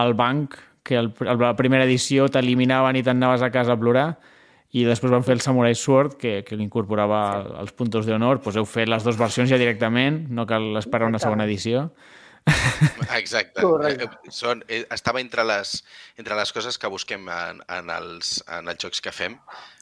el 0.00 0.14
banc, 0.14 0.56
que 0.82 0.96
el, 0.96 1.12
el, 1.20 1.36
la 1.38 1.54
primera 1.56 1.84
edició 1.84 2.28
t'eliminaven 2.32 2.96
i 2.96 3.02
t'anaves 3.04 3.42
a 3.44 3.50
casa 3.52 3.74
a 3.74 3.76
plorar, 3.76 4.16
i 4.70 4.84
després 4.86 5.10
van 5.10 5.24
fer 5.26 5.34
el 5.34 5.42
Samurai 5.42 5.74
Sword, 5.74 6.14
que, 6.20 6.40
que 6.46 6.54
incorporava 6.54 7.20
sí. 7.42 7.54
els 7.64 7.72
puntos 7.74 8.06
d'honor. 8.06 8.38
Pues 8.44 8.58
heu 8.60 8.68
fet 8.70 8.90
les 8.90 9.02
dues 9.06 9.18
versions 9.18 9.50
ja 9.50 9.58
directament, 9.58 10.28
no 10.30 10.46
cal 10.46 10.76
esperar 10.78 11.08
una 11.10 11.18
segona 11.22 11.48
edició. 11.48 11.88
Exacte. 13.16 13.62
Correcte. 13.62 14.06
Eh, 14.06 14.32
Són, 14.34 14.62
eh, 14.68 14.84
estava 14.94 15.20
entre 15.20 15.44
les, 15.44 15.80
entre 16.16 16.38
les 16.38 16.54
coses 16.54 16.78
que 16.78 16.90
busquem 16.92 17.26
en, 17.34 17.60
en, 17.66 17.90
els, 17.90 18.38
en 18.46 18.70
els 18.70 18.80
jocs 18.80 19.02
que 19.02 19.12
fem. 19.12 19.36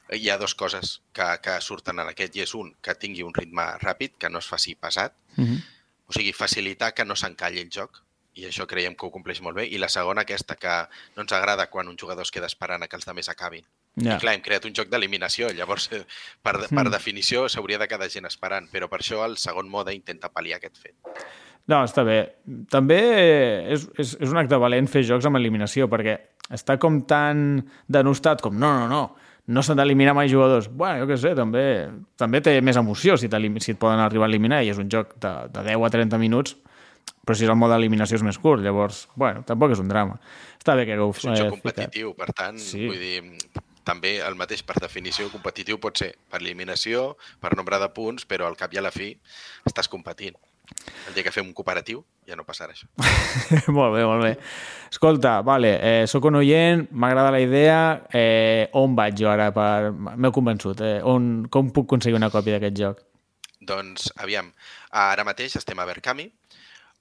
Hi 0.08 0.30
ha 0.32 0.38
dues 0.40 0.56
coses 0.56 0.98
que, 1.12 1.26
que 1.44 1.60
surten 1.60 2.00
en 2.00 2.08
aquest 2.08 2.38
i 2.38 2.46
és 2.46 2.54
un, 2.56 2.72
que 2.80 2.96
tingui 2.96 3.26
un 3.26 3.36
ritme 3.36 3.66
ràpid, 3.84 4.16
que 4.18 4.32
no 4.32 4.40
es 4.40 4.48
faci 4.48 4.74
pesat, 4.74 5.14
Mm 5.38 5.44
-hmm. 5.44 5.62
o 6.08 6.12
sigui, 6.12 6.32
facilitar 6.32 6.94
que 6.94 7.04
no 7.04 7.14
s'encalli 7.14 7.60
el 7.60 7.70
joc, 7.70 8.02
i 8.34 8.46
això 8.46 8.66
creiem 8.66 8.96
que 8.96 9.06
ho 9.06 9.10
compleix 9.10 9.40
molt 9.40 9.56
bé. 9.56 9.66
I 9.66 9.78
la 9.78 9.88
segona, 9.88 10.22
aquesta, 10.22 10.56
que 10.56 10.88
no 11.16 11.22
ens 11.22 11.32
agrada 11.32 11.70
quan 11.70 11.88
un 11.88 11.96
jugador 11.96 12.22
es 12.22 12.30
queda 12.30 12.46
esperant 12.46 12.82
a 12.82 12.88
que 12.88 12.96
els 12.96 13.06
altres 13.06 13.28
acabin. 13.28 13.64
Ja. 14.04 14.16
I 14.16 14.22
clar, 14.22 14.34
hem 14.36 14.44
creat 14.44 14.64
un 14.68 14.74
joc 14.76 14.88
d'eliminació, 14.92 15.50
llavors, 15.56 15.88
eh, 15.92 16.04
per, 16.42 16.54
per 16.68 16.84
Mm. 16.86 16.90
definició, 16.94 17.48
s'hauria 17.48 17.78
de 17.78 17.88
quedar 17.88 18.08
gent 18.10 18.26
esperant, 18.26 18.68
però 18.70 18.88
per 18.88 19.00
això 19.00 19.24
el 19.26 19.36
segon 19.36 19.68
mode 19.68 19.94
intenta 19.94 20.30
pal·liar 20.30 20.56
aquest 20.56 20.78
fet. 20.78 20.94
No, 21.68 21.82
està 21.84 22.04
bé. 22.04 22.18
També 22.70 22.98
és, 23.74 23.88
és, 23.98 24.16
és 24.20 24.30
un 24.30 24.38
acte 24.40 24.56
valent 24.56 24.86
fer 24.88 25.02
jocs 25.04 25.26
amb 25.28 25.36
eliminació, 25.36 25.88
perquè 25.88 26.16
està 26.50 26.78
com 26.80 27.02
tan 27.04 27.66
denostat 27.88 28.40
com 28.40 28.56
no, 28.56 28.70
no, 28.80 28.86
no, 28.88 29.02
no 29.48 29.62
s'han 29.64 29.76
d'eliminar 29.76 30.14
mai 30.16 30.30
jugadors. 30.32 30.68
Bueno, 30.68 31.02
jo 31.02 31.10
què 31.10 31.18
sé, 31.20 31.34
també, 31.36 31.88
també 32.16 32.40
té 32.44 32.60
més 32.64 32.76
emoció 32.80 33.18
si, 33.20 33.28
si 33.28 33.72
et 33.74 33.78
poden 33.78 34.00
arribar 34.00 34.24
a 34.28 34.32
eliminar 34.32 34.62
i 34.64 34.72
és 34.72 34.80
un 34.80 34.88
joc 34.88 35.14
de, 35.20 35.34
de 35.52 35.66
10 35.68 35.84
a 35.84 35.90
30 35.90 36.18
minuts, 36.20 36.56
però 37.24 37.36
si 37.36 37.44
el 37.44 37.56
mode 37.60 37.76
d'eliminació 37.76 38.16
és 38.16 38.24
més 38.24 38.38
curt, 38.40 38.62
llavors, 38.64 39.06
bueno, 39.14 39.42
tampoc 39.44 39.72
és 39.76 39.80
un 39.84 39.88
drama. 39.92 40.16
Està 40.56 40.74
bé 40.74 40.86
que 40.88 40.96
hagueu 40.96 41.12
És 41.12 41.24
un 41.28 41.36
joc 41.36 41.50
eh, 41.50 41.56
competitiu, 41.58 42.14
per 42.16 42.32
tant, 42.32 42.56
sí. 42.56 42.86
vull 42.88 42.96
dir, 42.96 43.20
també 43.88 44.18
el 44.24 44.36
mateix 44.36 44.62
per 44.66 44.76
definició 44.82 45.30
competitiu 45.32 45.80
pot 45.80 45.96
ser 46.04 46.12
per 46.28 46.42
eliminació, 46.42 47.14
per 47.40 47.54
nombre 47.56 47.80
de 47.80 47.88
punts, 47.96 48.28
però 48.28 48.48
al 48.48 48.58
cap 48.60 48.74
i 48.76 48.80
a 48.80 48.84
la 48.84 48.92
fi 48.94 49.14
estàs 49.68 49.88
competint. 49.88 50.36
El 51.08 51.14
dia 51.16 51.24
que 51.24 51.32
fem 51.32 51.46
un 51.46 51.54
cooperatiu 51.56 52.02
ja 52.28 52.36
no 52.36 52.44
passarà 52.44 52.74
això. 52.74 52.88
molt 53.78 53.94
bé, 53.96 54.04
molt 54.04 54.24
bé. 54.26 54.32
Escolta, 54.92 55.38
vale, 55.46 55.70
eh, 55.80 56.04
sóc 56.10 56.28
un 56.28 56.36
oient, 56.42 56.84
m'agrada 56.92 57.32
la 57.32 57.40
idea, 57.40 57.78
eh, 58.12 58.68
on 58.76 58.96
vaig 58.98 59.16
jo 59.22 59.30
ara? 59.32 59.48
Per... 59.56 59.92
M'heu 59.96 60.34
convençut. 60.36 60.82
Eh? 60.84 60.98
On, 61.08 61.46
com 61.48 61.72
puc 61.72 61.88
aconseguir 61.88 62.20
una 62.20 62.32
còpia 62.34 62.58
d'aquest 62.58 62.76
joc? 62.82 63.00
Doncs, 63.68 64.12
aviam, 64.20 64.52
ara 64.92 65.24
mateix 65.26 65.56
estem 65.58 65.80
a 65.80 65.88
Berkami, 65.88 66.28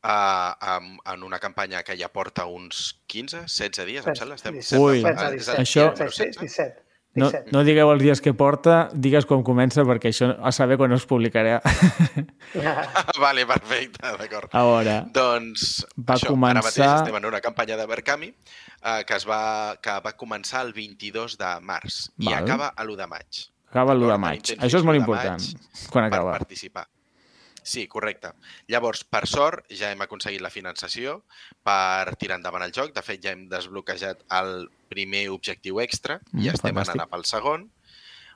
uh, 0.08 0.56
en, 0.78 0.98
en 1.14 1.24
una 1.28 1.40
campanya 1.44 1.84
que 1.84 1.98
ja 2.00 2.08
porta 2.10 2.46
uns 2.48 3.02
15, 3.08 3.44
16 3.52 3.86
dies, 3.86 4.08
em 4.08 4.16
sembla. 4.16 4.36
Estem, 4.40 4.56
Disset, 4.56 4.80
Ui. 4.80 5.04
estem- 5.04 5.18
setze, 5.18 5.28
és 5.28 5.38
disset, 5.38 5.56
el 5.60 5.66
Això- 5.66 5.90
número 5.92 6.12
16, 6.12 6.38
16. 6.40 6.42
17. 6.42 6.84
No, 7.18 7.32
17. 7.32 7.50
no 7.52 7.64
digueu 7.66 7.90
els 7.90 8.04
dies 8.04 8.20
que 8.22 8.32
porta, 8.38 8.90
digues 8.94 9.26
quan 9.26 9.42
comença, 9.42 9.82
perquè 9.88 10.12
això 10.12 10.28
a 10.38 10.52
saber 10.54 10.78
quan 10.78 10.92
es 10.94 11.08
publicarà. 11.10 11.56
vale, 13.20 13.46
perfecte, 13.50 14.06
d'acord. 14.20 14.50
A 14.54 14.62
veure, 14.64 14.96
Doncs 15.14 15.86
Va 15.98 16.14
això, 16.16 16.30
ara 16.30 16.36
mateix 16.38 16.76
començar- 16.78 16.98
estem 17.02 17.16
en 17.18 17.26
una 17.26 17.42
campanya 17.42 17.78
de 17.80 17.86
Berkami 17.90 18.28
eh, 18.30 19.04
que, 19.08 19.16
es 19.18 19.26
va, 19.28 19.78
que 19.82 19.96
va 20.06 20.14
començar 20.18 20.62
el 20.68 20.74
22 20.74 21.38
de 21.42 21.52
març 21.62 22.10
i 22.20 22.26
Val. 22.30 22.44
acaba 22.44 22.68
a 22.76 22.84
l'1 22.86 22.96
de 23.02 23.08
maig. 23.08 23.42
acaba 23.70 23.94
l'1 23.96 24.12
de 24.14 24.18
maig. 24.18 24.54
Això 24.60 24.78
és 24.78 24.84
molt 24.86 24.96
l'1 24.96 25.00
de 25.00 25.06
important, 25.06 25.44
quan 25.90 26.10
per 26.10 26.20
acaba. 26.20 26.32
participar. 26.38 26.88
Sí, 27.68 27.84
correcte. 27.92 28.30
Llavors, 28.72 29.02
per 29.04 29.26
sort, 29.28 29.66
ja 29.76 29.90
hem 29.92 30.02
aconseguit 30.06 30.40
la 30.42 30.52
finançació 30.54 31.18
per 31.68 32.16
tirar 32.16 32.38
endavant 32.40 32.64
el 32.64 32.72
joc. 32.72 32.94
De 32.96 33.04
fet, 33.04 33.20
ja 33.26 33.34
hem 33.36 33.48
desbloquejat 33.52 34.22
el 34.40 34.70
primer 34.88 35.26
objectiu 35.34 35.82
extra 35.84 36.22
i 36.32 36.46
Mm, 36.46 36.54
estem 36.54 36.72
fantàstic. 36.78 36.96
anant 36.96 37.12
pel 37.12 37.26
segon. 37.28 37.66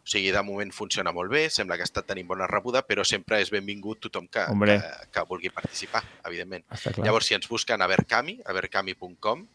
O 0.02 0.08
sigui, 0.10 0.32
de 0.34 0.42
moment 0.44 0.72
funciona 0.74 1.12
molt 1.14 1.30
bé, 1.32 1.46
sembla 1.54 1.78
que 1.78 1.84
està 1.86 2.02
tenint 2.04 2.28
bona 2.28 2.48
rebuda, 2.50 2.82
però 2.86 3.06
sempre 3.06 3.40
és 3.40 3.52
benvingut 3.54 4.00
tothom 4.02 4.28
que, 4.28 4.44
Hombre. 4.50 4.80
que, 4.82 5.12
que 5.14 5.24
vulgui 5.30 5.52
participar, 5.54 6.02
evidentment. 6.26 6.66
Llavors, 6.98 7.28
si 7.30 7.36
ens 7.38 7.48
busquen 7.48 7.82
a 7.82 7.88
Berkami, 7.88 8.40
a 8.46 8.52
berkami.com, 8.52 9.46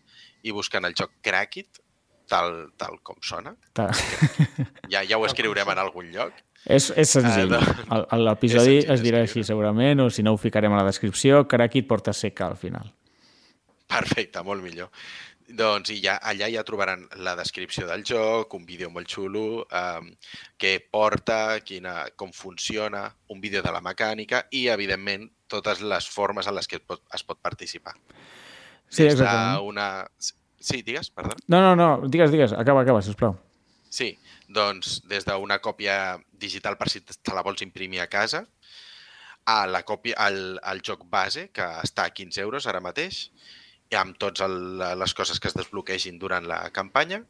i 0.46 0.52
busquen 0.52 0.84
el 0.86 0.94
joc 0.94 1.10
Crackit, 1.20 1.80
tal, 2.28 2.72
tal 2.76 2.98
com 3.02 3.16
sona, 3.22 3.54
Ta- 3.72 3.90
ja, 4.90 5.02
ja 5.06 5.18
ho 5.18 5.26
escriurem 5.26 5.68
en 5.72 5.78
algun 5.82 6.10
lloc. 6.12 6.32
És, 6.66 6.88
és 6.98 7.10
senzill. 7.14 7.52
Ah, 7.54 7.62
El- 7.94 8.06
el- 8.16 8.24
L'episodi 8.26 8.80
es 8.90 9.02
dirà 9.04 9.20
així 9.22 9.44
segurament, 9.46 10.00
o 10.02 10.10
si 10.10 10.24
no 10.26 10.32
ho 10.34 10.40
ficarem 10.40 10.72
a 10.74 10.80
la 10.82 10.88
descripció. 10.88 11.44
Crackit 11.46 11.86
porta 11.86 12.12
seca 12.12 12.48
al 12.50 12.56
final. 12.58 12.90
Perfecte, 13.86 14.42
molt 14.42 14.64
millor. 14.64 14.90
Doncs 15.46 15.92
i 15.94 16.00
ja, 16.02 16.16
allà 16.26 16.48
ja 16.50 16.64
trobaran 16.66 17.04
la 17.22 17.36
descripció 17.38 17.86
del 17.86 18.02
joc, 18.02 18.50
un 18.58 18.64
vídeo 18.66 18.88
molt 18.90 19.06
xulo, 19.06 19.62
um, 19.70 20.08
què 20.58 20.72
porta, 20.90 21.60
quina, 21.62 22.08
com 22.18 22.32
funciona, 22.34 23.04
un 23.30 23.38
vídeo 23.40 23.62
de 23.62 23.70
la 23.70 23.78
mecànica 23.80 24.40
i, 24.50 24.64
evidentment, 24.74 25.28
totes 25.46 25.84
les 25.86 26.08
formes 26.10 26.48
en 26.50 26.56
les 26.58 26.66
que 26.66 26.80
es 26.80 26.82
pot, 26.82 27.04
es 27.14 27.22
pot 27.22 27.38
participar. 27.38 27.94
Sí, 28.90 29.04
Des 29.04 29.12
exactament. 29.14 30.02
Sí, 30.66 30.82
digues, 30.82 31.10
perdó. 31.14 31.36
No, 31.46 31.60
no, 31.62 31.76
no, 31.78 32.08
digues, 32.08 32.32
digues, 32.32 32.52
acaba, 32.52 32.82
acaba, 32.82 33.02
sisplau. 33.06 33.36
Sí, 33.86 34.08
doncs 34.50 34.96
des 35.06 35.22
d'una 35.28 35.60
còpia 35.62 36.16
digital 36.42 36.74
per 36.80 36.88
si 36.90 37.04
te 37.06 37.34
la 37.36 37.44
vols 37.46 37.62
imprimir 37.62 38.00
a 38.02 38.08
casa, 38.10 38.42
a 39.46 39.60
la 39.70 39.84
còpia, 39.86 40.16
al, 40.18 40.58
al 40.66 40.82
joc 40.82 41.04
base, 41.12 41.46
que 41.54 41.68
està 41.86 42.08
a 42.08 42.14
15 42.16 42.42
euros 42.42 42.66
ara 42.66 42.82
mateix, 42.82 43.28
i 43.94 43.94
amb 43.94 44.18
totes 44.18 44.42
les 44.98 45.14
coses 45.14 45.38
que 45.38 45.46
es 45.52 45.54
desbloquegin 45.54 46.18
durant 46.18 46.50
la 46.50 46.58
campanya, 46.74 47.22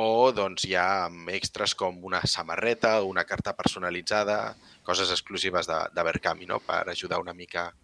o 0.00 0.32
doncs 0.32 0.64
ja 0.64 0.86
amb 1.10 1.28
extras 1.36 1.76
com 1.76 2.00
una 2.08 2.22
samarreta, 2.24 3.02
una 3.04 3.26
carta 3.28 3.52
personalitzada, 3.60 4.54
coses 4.88 5.12
exclusives 5.12 5.68
de, 5.68 5.82
de 5.92 6.08
Berkami, 6.08 6.48
no? 6.48 6.62
per 6.64 6.86
ajudar 6.88 7.20
una 7.20 7.36
mica 7.36 7.68
a 7.68 7.74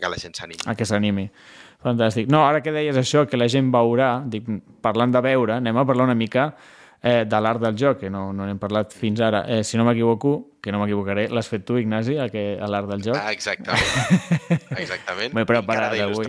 que 0.00 0.08
la 0.08 0.16
gent 0.20 0.34
s'animi. 0.36 0.62
A 0.66 0.74
que 0.74 0.84
s'animi. 0.88 1.28
Fantàstic. 1.84 2.30
No, 2.32 2.44
ara 2.46 2.62
que 2.64 2.72
deies 2.72 2.96
això, 2.96 3.26
que 3.28 3.36
la 3.36 3.46
gent 3.52 3.68
veurà, 3.74 4.22
dic, 4.26 4.46
parlant 4.82 5.12
de 5.14 5.20
veure, 5.22 5.58
anem 5.60 5.76
a 5.76 5.84
parlar 5.86 6.04
una 6.08 6.14
mica 6.18 6.48
eh, 7.02 7.24
de 7.28 7.40
l'art 7.40 7.60
del 7.62 7.76
joc, 7.78 8.00
que 8.00 8.10
no, 8.10 8.32
no 8.32 8.46
n'hem 8.48 8.58
parlat 8.58 8.92
fins 8.96 9.20
ara. 9.20 9.44
Eh, 9.46 9.62
si 9.62 9.76
no 9.78 9.84
m'equivoco, 9.86 10.32
que 10.62 10.72
no 10.72 10.80
m'equivocaré, 10.82 11.28
l'has 11.28 11.46
fet 11.48 11.62
tu, 11.68 11.76
Ignasi, 11.78 12.16
a 12.18 12.28
que- 12.32 12.58
a 12.58 12.66
l'art 12.66 12.88
del 12.90 13.04
joc? 13.04 13.16
Ah, 13.20 13.30
exactament. 13.30 13.84
Exactament. 14.82 15.34
M'he 15.36 15.44
preparat 15.46 15.94
avui. 16.00 16.26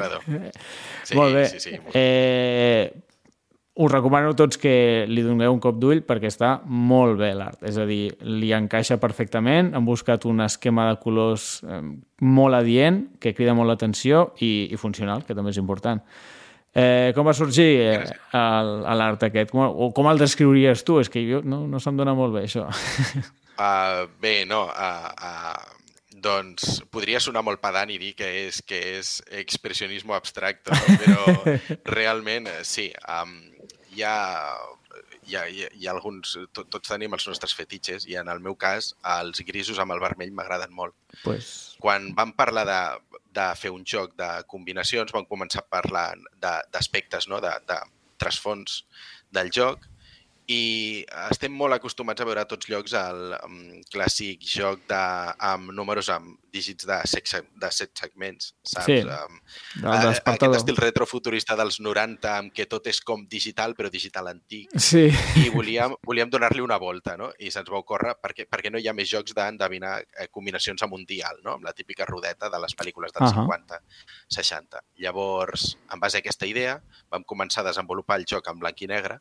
Sí, 1.04 1.16
Molt 1.16 1.34
bé. 1.34 1.46
sí, 1.50 1.60
sí. 1.64 1.72
molt 1.80 1.96
Eh, 1.96 2.92
us 3.78 3.92
recomano 3.92 4.34
tots 4.38 4.58
que 4.58 5.06
li 5.10 5.22
doneu 5.22 5.54
un 5.54 5.60
cop 5.62 5.78
d'ull 5.78 6.02
perquè 6.06 6.32
està 6.32 6.56
molt 6.66 7.20
bé 7.20 7.30
l'art. 7.38 7.62
És 7.68 7.78
a 7.78 7.86
dir, 7.86 8.10
li 8.26 8.50
encaixa 8.56 8.98
perfectament. 9.02 9.74
Han 9.78 9.86
buscat 9.86 10.26
un 10.26 10.42
esquema 10.46 10.88
de 10.90 10.98
colors 11.04 11.62
eh, 11.62 11.84
molt 12.26 12.58
adient, 12.58 13.04
que 13.22 13.36
crida 13.38 13.54
molt 13.58 13.70
l'atenció 13.70 14.32
i, 14.42 14.68
i 14.74 14.82
funcional, 14.82 15.22
que 15.28 15.38
també 15.38 15.54
és 15.54 15.62
important. 15.62 16.02
Eh, 16.78 17.14
com 17.16 17.26
va 17.26 17.34
sorgir 17.38 17.70
eh, 17.86 18.02
l'art 18.34 19.24
aquest? 19.30 19.54
Com, 19.54 19.66
o 19.66 19.92
com 19.98 20.10
el 20.10 20.22
descriuries 20.22 20.84
tu? 20.86 21.00
És 21.02 21.10
que 21.14 21.24
jo 21.26 21.42
no, 21.46 21.66
no 21.70 21.82
se'm 21.82 21.98
dona 21.98 22.18
molt 22.18 22.36
bé, 22.38 22.48
això. 22.50 22.68
Uh, 23.58 24.06
bé, 24.24 24.40
no, 24.50 24.66
uh, 24.70 25.10
uh, 25.14 25.78
doncs 26.22 26.80
podria 26.94 27.22
sonar 27.24 27.44
molt 27.46 27.62
pedant 27.62 27.90
i 27.94 27.98
dir 28.02 28.14
que 28.18 28.30
és, 28.46 28.62
que 28.66 28.78
és 28.98 29.18
expressionisme 29.42 30.14
abstracte, 30.18 30.74
però 31.02 31.58
realment 31.98 32.50
eh, 32.52 32.62
sí, 32.66 32.90
um, 33.06 33.38
hi, 33.98 34.04
ha, 34.06 34.58
hi, 35.28 35.36
ha, 35.36 35.44
hi 35.50 35.88
ha- 35.88 35.92
alguns, 35.96 36.36
tot, 36.54 36.70
tots 36.74 36.90
tenim 36.94 37.14
els 37.18 37.26
nostres 37.28 37.54
fetitxes 37.58 38.06
i 38.08 38.16
en 38.22 38.30
el 38.30 38.40
meu 38.46 38.56
cas 38.56 38.92
els 39.18 39.42
grisos 39.48 39.80
amb 39.82 39.96
el 39.98 40.02
vermell 40.04 40.32
m'agraden 40.38 40.72
molt. 40.74 40.96
pues, 41.24 41.76
Quan 41.82 42.12
vam 42.16 42.32
parlar 42.38 42.66
de, 42.70 42.80
de 43.34 43.48
fer 43.60 43.72
un 43.74 43.84
joc 43.86 44.14
de 44.18 44.30
combinacions, 44.48 45.12
vam 45.14 45.26
començar 45.26 45.66
a 45.66 45.70
parlar 45.82 46.08
de- 46.18 46.64
d'aspectes, 46.72 47.28
no? 47.28 47.42
de, 47.42 47.52
de 47.68 47.80
trasfons 48.18 48.84
del 49.32 49.50
joc 49.54 49.84
i 50.48 51.04
estem 51.28 51.52
molt 51.52 51.76
acostumats 51.76 52.24
a 52.24 52.26
veure 52.28 52.40
a 52.40 52.48
tots 52.48 52.70
llocs 52.72 52.94
el 52.96 53.34
um, 53.36 53.58
clàssic 53.92 54.46
joc 54.48 54.86
de, 54.88 55.00
amb 55.44 55.74
números 55.76 56.08
amb 56.14 56.38
dígits 56.56 56.88
de, 56.88 57.00
sexe, 57.10 57.42
de 57.60 57.70
set 57.76 57.92
segments, 58.00 58.54
saps? 58.64 58.88
Sí, 58.88 58.98
Um, 59.08 59.38
del 59.82 60.10
eh, 60.12 60.22
aquest 60.34 60.56
estil 60.58 60.78
retrofuturista 60.80 61.56
dels 61.60 61.80
90 61.84 62.32
amb 62.32 62.54
què 62.56 62.66
tot 62.70 62.88
és 62.92 63.00
com 63.06 63.24
digital 63.30 63.74
però 63.78 63.90
digital 63.92 64.28
antic 64.32 64.74
Sí, 64.82 65.06
i 65.42 65.48
volíem, 65.54 65.96
volíem 66.06 66.32
donar-li 66.32 66.64
una 66.64 66.78
volta, 66.82 67.16
no? 67.20 67.30
I 67.40 67.52
se'ns 67.54 67.70
va 67.72 67.80
ocórrer 67.82 68.16
perquè, 68.22 68.48
perquè 68.50 68.72
no 68.72 68.82
hi 68.82 68.88
ha 68.90 68.96
més 68.98 69.10
jocs 69.10 69.36
d'endevinar 69.38 69.96
eh, 70.02 70.28
combinacions 70.32 70.84
a 70.84 70.92
mundial, 70.92 71.40
no? 71.44 71.58
Amb 71.58 71.68
la 71.68 71.76
típica 71.78 72.08
rodeta 72.10 72.52
de 72.54 72.62
les 72.64 72.76
pel·lícules 72.78 73.16
dels 73.16 73.32
Ahà. 73.32 73.48
50-60. 74.32 74.84
Llavors, 75.04 75.74
en 75.94 76.04
base 76.04 76.20
a 76.20 76.24
aquesta 76.24 76.50
idea, 76.50 76.78
vam 77.12 77.26
començar 77.28 77.64
a 77.64 77.70
desenvolupar 77.72 78.20
el 78.22 78.28
joc 78.30 78.48
en 78.52 78.62
blanc 78.64 78.86
i 78.86 78.92
negre 78.92 79.20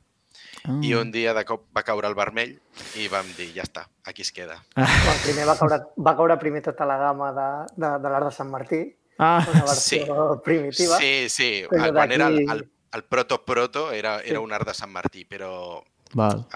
Ah. 0.64 0.78
i 0.82 0.94
un 0.94 1.10
dia 1.12 1.32
de 1.34 1.44
cop 1.44 1.66
va 1.76 1.82
caure 1.84 2.08
el 2.08 2.14
vermell 2.14 2.56
i 2.96 3.08
vam 3.08 3.26
dir, 3.36 3.52
ja 3.54 3.62
està, 3.62 3.86
aquí 4.04 4.22
es 4.22 4.32
queda. 4.32 4.64
Bueno, 4.74 5.18
primer 5.24 5.44
va 5.46 5.56
caure, 5.58 5.78
va 5.98 6.16
caure 6.16 6.36
primer 6.38 6.62
tota 6.62 6.86
la 6.86 6.96
gamma 6.96 7.32
de, 7.32 7.48
de, 7.76 7.90
de 8.02 8.08
l'art 8.10 8.26
de 8.26 8.32
Sant 8.32 8.50
Martí, 8.50 8.84
Ah, 9.18 9.40
una 9.48 9.62
versió 9.64 10.42
primitiva. 10.44 10.98
Sí, 11.00 11.28
sí, 11.32 11.64
Però 11.70 11.92
quan 11.94 12.10
era 12.12 12.26
el, 12.28 12.42
el, 12.50 12.70
el 12.92 13.04
proto-proto 13.04 13.90
era, 13.92 14.18
Sí. 14.20 14.28
era 14.30 14.40
un 14.40 14.52
art 14.52 14.66
de 14.68 14.74
Sant 14.74 14.90
Martí, 14.92 15.24
però 15.24 15.82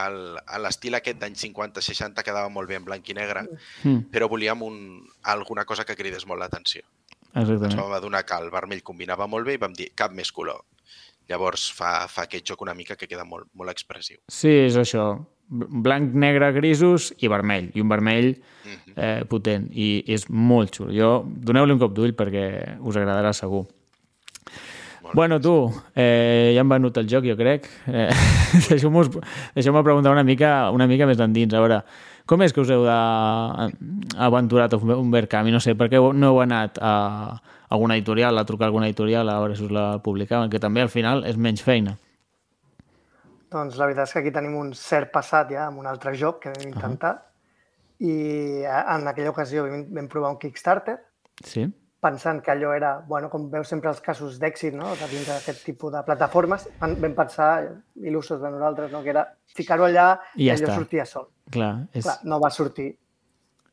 el- 0.04 0.36
l'estil 0.62 0.94
aquest 0.94 1.18
d'any 1.20 1.34
50-60 1.34 2.22
quedava 2.22 2.48
molt 2.52 2.68
bé 2.68 2.76
en 2.76 2.84
blanc 2.84 3.08
i 3.08 3.14
negre, 3.14 3.46
Mm, 3.84 4.10
però 4.12 4.28
volíem 4.28 4.62
un, 4.62 5.08
alguna 5.22 5.64
cosa 5.64 5.84
que 5.84 5.96
cridés 5.96 6.26
molt 6.26 6.40
l'atenció. 6.40 6.82
Ens 7.32 7.48
exactament. 7.48 7.80
vam 7.80 7.92
adonar 7.94 8.24
que 8.26 8.34
el 8.34 8.50
vermell 8.50 8.82
combinava 8.82 9.26
molt 9.26 9.46
bé 9.46 9.54
i 9.54 9.56
vam 9.62 9.72
dir 9.72 9.92
cap 9.94 10.12
més 10.12 10.30
color. 10.32 10.64
Llavors 11.30 11.68
fa, 11.72 12.08
fa 12.10 12.24
aquest 12.26 12.48
joc 12.50 12.62
una 12.66 12.74
mica 12.74 12.96
que 12.98 13.06
queda 13.06 13.24
molt, 13.24 13.46
molt 13.54 13.70
expressiu. 13.70 14.18
Sí, 14.28 14.50
és 14.66 14.76
això. 14.80 15.12
Blanc, 15.50 16.12
negre, 16.14 16.52
grisos 16.54 17.08
i 17.22 17.28
vermell. 17.30 17.70
I 17.74 17.80
un 17.82 17.88
vermell 17.90 18.32
Mhm. 18.64 18.92
eh, 18.96 19.24
potent. 19.28 19.68
I 19.72 20.04
és 20.06 20.28
molt 20.30 20.74
xulo. 20.76 20.92
Jo, 20.94 21.24
doneu-li 21.26 21.72
un 21.72 21.78
cop 21.78 21.94
d'ull 21.94 22.12
perquè 22.14 22.78
us 22.80 22.96
agradarà 22.96 23.32
segur. 23.32 23.66
Molt 25.02 25.14
Bueno, 25.16 25.40
tu, 25.40 25.72
eh, 25.96 26.52
ja 26.54 26.60
hem 26.60 26.68
venut 26.68 26.96
el 27.00 27.08
joc, 27.08 27.24
jo 27.26 27.34
crec. 27.36 27.66
Eh, 27.88 28.10
Deixeu-me 28.70 29.02
deixeu 29.54 29.74
preguntar 29.82 30.12
una 30.12 30.22
mica, 30.22 30.70
una 30.70 30.86
mica 30.86 31.06
més 31.06 31.18
endins. 31.18 31.54
A 31.54 31.58
veure, 31.60 31.80
com 32.26 32.42
és 32.42 32.52
que 32.52 32.60
us 32.60 32.70
heu 32.70 32.84
de- 32.84 34.14
aventurat 34.18 34.72
a 34.72 34.76
un 34.76 35.10
Verkami? 35.10 35.50
No 35.52 35.60
sé, 35.60 35.74
per 35.74 35.88
què 35.90 35.98
no 36.14 36.28
heu 36.34 36.40
anat 36.42 36.78
a 36.80 37.40
alguna 37.70 37.94
editorial, 37.96 38.38
a 38.38 38.44
trucar 38.44 38.64
a 38.66 38.70
alguna 38.70 38.86
editorial 38.86 39.28
a 39.28 39.38
veure 39.40 39.56
si 39.56 39.64
us 39.64 39.70
la 39.70 39.98
publicaven, 40.02 40.50
que 40.50 40.58
també 40.60 40.80
al 40.82 40.88
final 40.90 41.24
és 41.24 41.36
menys 41.36 41.62
feina. 41.62 41.96
Doncs 43.50 43.76
la 43.78 43.86
veritat 43.88 44.06
és 44.08 44.12
que 44.14 44.20
aquí 44.22 44.30
tenim 44.30 44.54
un 44.58 44.72
cert 44.78 45.10
passat 45.12 45.50
ja 45.50 45.66
amb 45.66 45.78
un 45.82 45.86
altre 45.90 46.12
joc 46.14 46.40
que 46.44 46.52
vam 46.54 46.68
intentar 46.68 47.16
i 47.98 48.12
eh, 48.62 48.82
en 48.94 49.08
aquella 49.10 49.30
ocasió 49.32 49.64
vam, 49.66 49.82
vam 49.90 50.06
provar 50.08 50.30
un 50.30 50.38
Kickstarter 50.38 50.98
Sí? 51.44 51.64
Pensant 52.00 52.40
que 52.40 52.50
allò 52.52 52.72
era, 52.72 52.94
bueno, 53.06 53.28
com 53.28 53.50
veus 53.52 53.68
sempre 53.68 53.90
els 53.92 54.00
casos 54.00 54.38
d'èxit, 54.40 54.74
no?, 54.76 54.94
de 54.96 55.08
dins 55.10 55.26
d'aquest 55.28 55.64
tipus 55.66 55.92
de 55.92 56.00
plataformes, 56.06 56.64
vam 56.80 57.16
pensar, 57.16 57.50
il·lusos 58.00 58.40
de 58.40 58.52
nosaltres, 58.54 58.90
no?, 58.92 59.02
que 59.04 59.12
era 59.12 59.26
ficar-ho 59.56 59.84
allà 59.84 60.06
I 60.34 60.46
i, 60.46 60.48
ja 60.48 60.56
allò 60.56 60.70
està. 60.70 60.78
sortia 60.80 61.04
sol. 61.08 61.28
Clar, 61.52 61.74
és... 61.92 62.06
Clar, 62.06 62.16
no 62.24 62.40
va 62.40 62.50
sortir. 62.54 62.88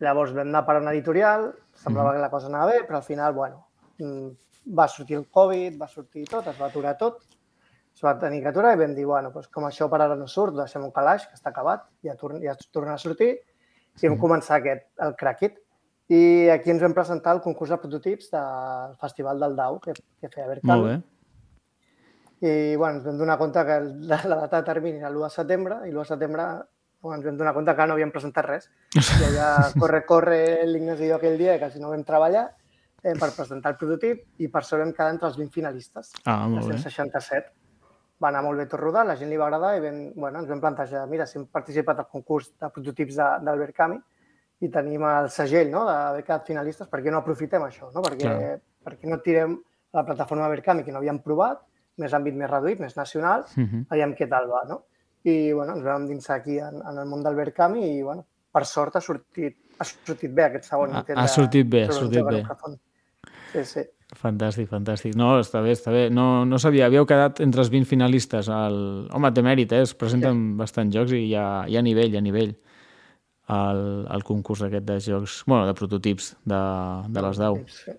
Llavors 0.03 0.35
vam 0.35 0.51
anar 0.51 0.65
per 0.67 0.75
una 0.81 0.91
editorial, 0.93 1.47
semblava 1.79 2.11
que 2.13 2.21
la 2.21 2.29
cosa 2.33 2.51
anava 2.51 2.73
bé, 2.73 2.83
però 2.89 2.99
al 2.99 3.07
final, 3.07 3.33
bueno, 3.33 3.63
mm, 4.03 4.27
va 4.77 4.87
sortir 4.91 5.17
el 5.17 5.25
Covid, 5.31 5.79
va 5.79 5.87
sortir 5.87 6.27
tot, 6.27 6.51
es 6.51 6.59
va 6.59 6.67
aturar 6.67 6.97
tot, 6.99 7.23
es 7.95 8.03
va 8.03 8.17
tenir 8.19 8.43
que 8.43 8.51
aturar 8.51 8.75
i 8.75 8.81
vam 8.83 8.93
dir, 8.93 9.07
bueno, 9.09 9.31
doncs 9.33 9.47
com 9.53 9.65
això 9.65 9.87
per 9.89 10.03
ara 10.03 10.19
no 10.19 10.27
surt, 10.29 10.53
deixem 10.59 10.83
un 10.85 10.91
calaix, 10.93 11.25
que 11.25 11.39
està 11.39 11.49
acabat, 11.49 11.87
ja, 12.05 12.13
torna, 12.19 12.43
ja 12.43 12.53
torna 12.75 12.93
a 12.93 13.01
sortir, 13.01 13.37
i 13.97 14.03
vam 14.05 14.19
començar 14.21 14.59
aquest, 14.59 14.85
el 15.01 15.15
Crackit, 15.17 15.55
I 16.07 16.47
aquí 16.53 16.71
ens 16.71 16.81
vam 16.83 16.95
presentar 16.95 17.33
el 17.35 17.43
concurs 17.43 17.73
de 17.73 17.77
prototips 17.81 18.31
del 18.31 18.95
Festival 19.01 19.41
del 19.43 19.55
Dau, 19.57 19.79
que, 19.83 19.93
que 19.93 20.29
feia 20.31 20.47
Berkami. 20.47 20.71
Molt 20.71 20.87
bé. 20.87 20.97
I 22.47 22.75
bueno, 22.77 22.99
ens 22.99 23.05
vam 23.07 23.17
donar 23.19 23.37
compte 23.41 23.63
que 23.65 23.77
la, 24.07 24.21
la 24.29 24.37
data 24.45 24.61
de 24.61 24.67
termini 24.69 25.01
era 25.01 25.09
l'1 25.09 25.25
de 25.25 25.33
setembre 25.33 25.79
i 25.87 25.91
l'1 25.91 26.03
de 26.03 26.09
setembre 26.13 26.45
bueno, 27.01 27.17
ens 27.17 27.25
vam 27.25 27.37
donar 27.37 27.53
compte 27.53 27.75
que 27.75 27.87
no 27.87 27.97
havíem 27.97 28.13
presentat 28.13 28.45
res. 28.45 28.69
I 28.95 29.27
allà 29.31 29.49
corre, 29.77 30.03
corre 30.07 30.39
l'Ignasi 30.69 31.07
i 31.07 31.11
jo 31.11 31.17
aquell 31.17 31.37
dia, 31.37 31.57
que 31.57 31.65
quasi 31.65 31.81
no 31.83 31.91
vam 31.91 32.03
treballar, 32.07 32.47
eh, 33.03 33.13
per 33.19 33.31
presentar 33.35 33.73
el 33.73 33.79
prototip 33.81 34.23
i 34.41 34.49
per 34.53 34.61
això 34.63 34.79
vam 34.79 34.93
quedar 34.93 35.13
entre 35.15 35.27
els 35.29 35.37
20 35.39 35.53
finalistes. 35.53 36.13
Ah, 36.25 36.45
molt 36.47 36.69
bé. 36.71 36.77
167. 36.77 37.51
Va 38.23 38.31
anar 38.31 38.41
molt 38.45 38.57
bé 38.57 38.65
tot 38.65 38.81
rodar, 38.81 39.05
la 39.05 39.17
gent 39.17 39.29
li 39.29 39.37
va 39.37 39.45
agradar 39.45 39.75
i 39.77 39.81
vam, 39.83 39.97
bueno, 40.15 40.39
ens 40.41 40.49
vam 40.49 40.61
plantejar, 40.63 41.03
mira, 41.09 41.27
si 41.29 41.37
hem 41.37 41.45
participat 41.53 41.99
al 42.01 42.07
concurs 42.09 42.49
de 42.55 42.69
prototips 42.73 43.19
de, 43.19 43.27
del 43.45 43.59
Berkami 43.61 43.99
i 44.61 44.69
tenim 44.73 45.03
el 45.05 45.29
segell 45.29 45.69
no, 45.69 45.83
d'haver 45.85 46.23
quedat 46.25 46.47
finalistes, 46.47 46.87
per 46.89 47.01
què 47.03 47.11
no 47.13 47.19
aprofitem 47.19 47.61
això? 47.67 47.91
No? 47.93 48.01
Perquè, 48.01 48.23
Clar. 48.25 48.59
per 48.83 48.95
què 48.97 49.07
no 49.11 49.19
tirem 49.21 49.57
la 49.93 50.03
plataforma 50.05 50.47
Berkami, 50.49 50.83
que 50.83 50.91
no 50.91 50.97
havíem 50.99 51.19
provat, 51.23 51.59
més 51.97 52.13
àmbit 52.13 52.33
més 52.37 52.49
reduït, 52.49 52.79
més 52.79 52.95
nacional, 52.97 53.45
Mhm. 53.55 53.85
veiem 53.89 54.15
què 54.15 54.27
tal 54.29 54.47
va, 54.49 54.63
no? 54.69 54.83
I, 55.23 55.51
bueno, 55.53 55.73
ens 55.75 55.83
vam 55.83 56.07
dinsar 56.07 56.37
aquí 56.39 56.57
en, 56.59 56.75
en 56.81 56.97
el 56.97 57.05
món 57.05 57.23
del 57.23 57.35
Berkami 57.35 57.83
i, 57.97 58.01
bueno, 58.03 58.25
per 58.53 58.65
sort 58.65 58.95
ha 58.95 59.01
sortit, 59.01 59.57
ha 59.79 59.83
sortit 59.83 60.33
bé 60.33 60.43
aquest 60.45 60.65
segon 60.65 60.93
Ha- 60.95 60.99
intent. 60.99 61.17
ha 61.19 61.27
sortit 61.27 61.67
bé, 61.69 61.83
ha 61.85 61.91
sortit 61.91 62.23
bé. 62.25 62.43
Sí, 63.51 63.63
sí. 63.65 63.81
Fantàstic, 64.15 64.69
fantàstic. 64.71 65.15
No, 65.19 65.33
està 65.41 65.61
bé, 65.61 65.73
està 65.75 65.91
bé. 65.91 66.09
No, 66.09 66.45
no 66.45 66.57
sabia, 66.59 66.85
havíeu 66.87 67.05
quedat 67.05 67.41
entre 67.43 67.59
els 67.61 67.69
20 67.69 67.85
finalistes. 67.89 68.47
El... 68.47 69.07
Home, 69.11 69.31
té 69.35 69.41
mèrit, 69.43 69.71
eh? 69.75 69.81
Es 69.83 69.93
presenten 69.99 70.33
sí. 70.53 70.55
bastants 70.61 70.95
jocs 70.95 71.11
i 71.11 71.25
hi 71.27 71.35
ha, 71.35 71.65
hi 71.67 71.75
ha 71.77 71.81
nivell, 71.83 72.13
hi 72.13 72.17
ha 72.17 72.21
nivell 72.23 72.53
al, 73.47 74.05
al 74.11 74.25
concurs 74.27 74.61
aquest 74.67 74.85
de 74.87 74.99
jocs, 75.03 75.39
bueno, 75.47 75.65
de 75.67 75.73
prototips 75.77 76.35
de, 76.43 76.59
de 77.13 77.23
les 77.23 77.39
10. 77.39 77.79
Sí. 77.83 77.95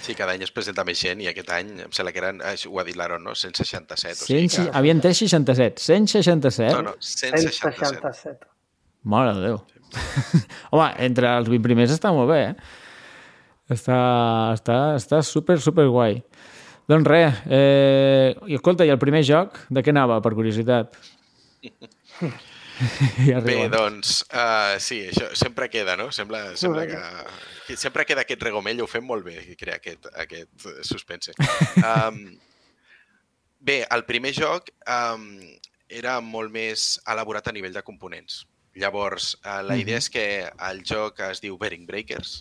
Sí, 0.00 0.14
cada 0.16 0.32
any 0.32 0.42
es 0.46 0.52
presenta 0.54 0.84
més 0.88 0.96
gent 0.96 1.20
i 1.20 1.28
aquest 1.28 1.50
any 1.52 1.72
em 1.84 1.90
sembla 1.92 2.14
que 2.14 2.22
eren, 2.22 2.40
eh, 2.40 2.54
ho 2.66 2.78
ha 2.80 2.84
dit 2.86 2.96
l'Aaron, 2.96 3.22
no? 3.26 3.34
167. 3.36 4.22
O 4.24 4.26
100, 4.26 4.30
sigui, 4.30 4.48
sí. 4.54 4.64
Havien 4.72 5.02
367. 5.04 5.82
167? 5.84 6.72
no, 6.72 6.82
no, 6.88 6.94
167. 6.96 7.76
167. 7.76 8.48
Mare 9.12 9.34
de 9.36 9.44
Déu. 9.44 9.60
Home, 10.72 10.88
entre 11.04 11.34
els 11.36 11.50
20 11.52 11.66
primers 11.66 11.92
està 11.92 12.14
molt 12.16 12.32
bé, 12.32 12.40
eh? 12.48 12.54
Està, 13.70 13.98
està, 14.56 14.78
està 14.96 15.20
super, 15.26 15.60
super 15.62 15.86
guai. 15.92 16.22
Doncs 16.90 17.06
res, 17.06 17.42
eh, 17.52 18.32
i 18.50 18.56
escolta, 18.56 18.88
i 18.88 18.90
el 18.90 18.98
primer 19.02 19.20
joc, 19.26 19.60
de 19.70 19.84
què 19.84 19.92
anava, 19.92 20.18
per 20.24 20.32
curiositat? 20.38 20.96
ja 23.28 23.40
Bé, 23.44 23.56
doncs, 23.72 24.20
uh, 24.32 24.76
sí, 24.82 25.02
això 25.10 25.30
sempre 25.38 25.68
queda, 25.72 25.96
no? 26.00 26.10
Sembla, 26.14 26.56
sembla 26.60 26.86
que, 26.88 27.00
que 27.66 27.76
sempre 27.80 28.06
queda 28.08 28.24
aquest 28.24 28.42
regomell, 28.46 28.82
ho 28.82 28.88
fem 28.90 29.04
molt 29.06 29.26
bé, 29.26 29.38
crear 29.60 29.78
aquest, 29.80 30.08
aquest 30.24 30.68
eh, 30.70 30.78
suspense. 30.86 31.34
Um, 31.80 32.20
bé, 33.60 33.82
el 33.92 34.04
primer 34.08 34.32
joc 34.36 34.70
um, 34.88 35.26
era 35.88 36.18
molt 36.24 36.52
més 36.52 36.94
elaborat 37.08 37.48
a 37.48 37.54
nivell 37.56 37.76
de 37.76 37.84
components. 37.86 38.44
Llavors, 38.78 39.34
uh, 39.44 39.60
la 39.66 39.76
idea 39.80 39.98
és 40.00 40.08
que 40.12 40.26
el 40.70 40.84
joc 40.86 41.20
es 41.26 41.42
diu 41.42 41.58
Bearing 41.60 41.86
Breakers 41.88 42.40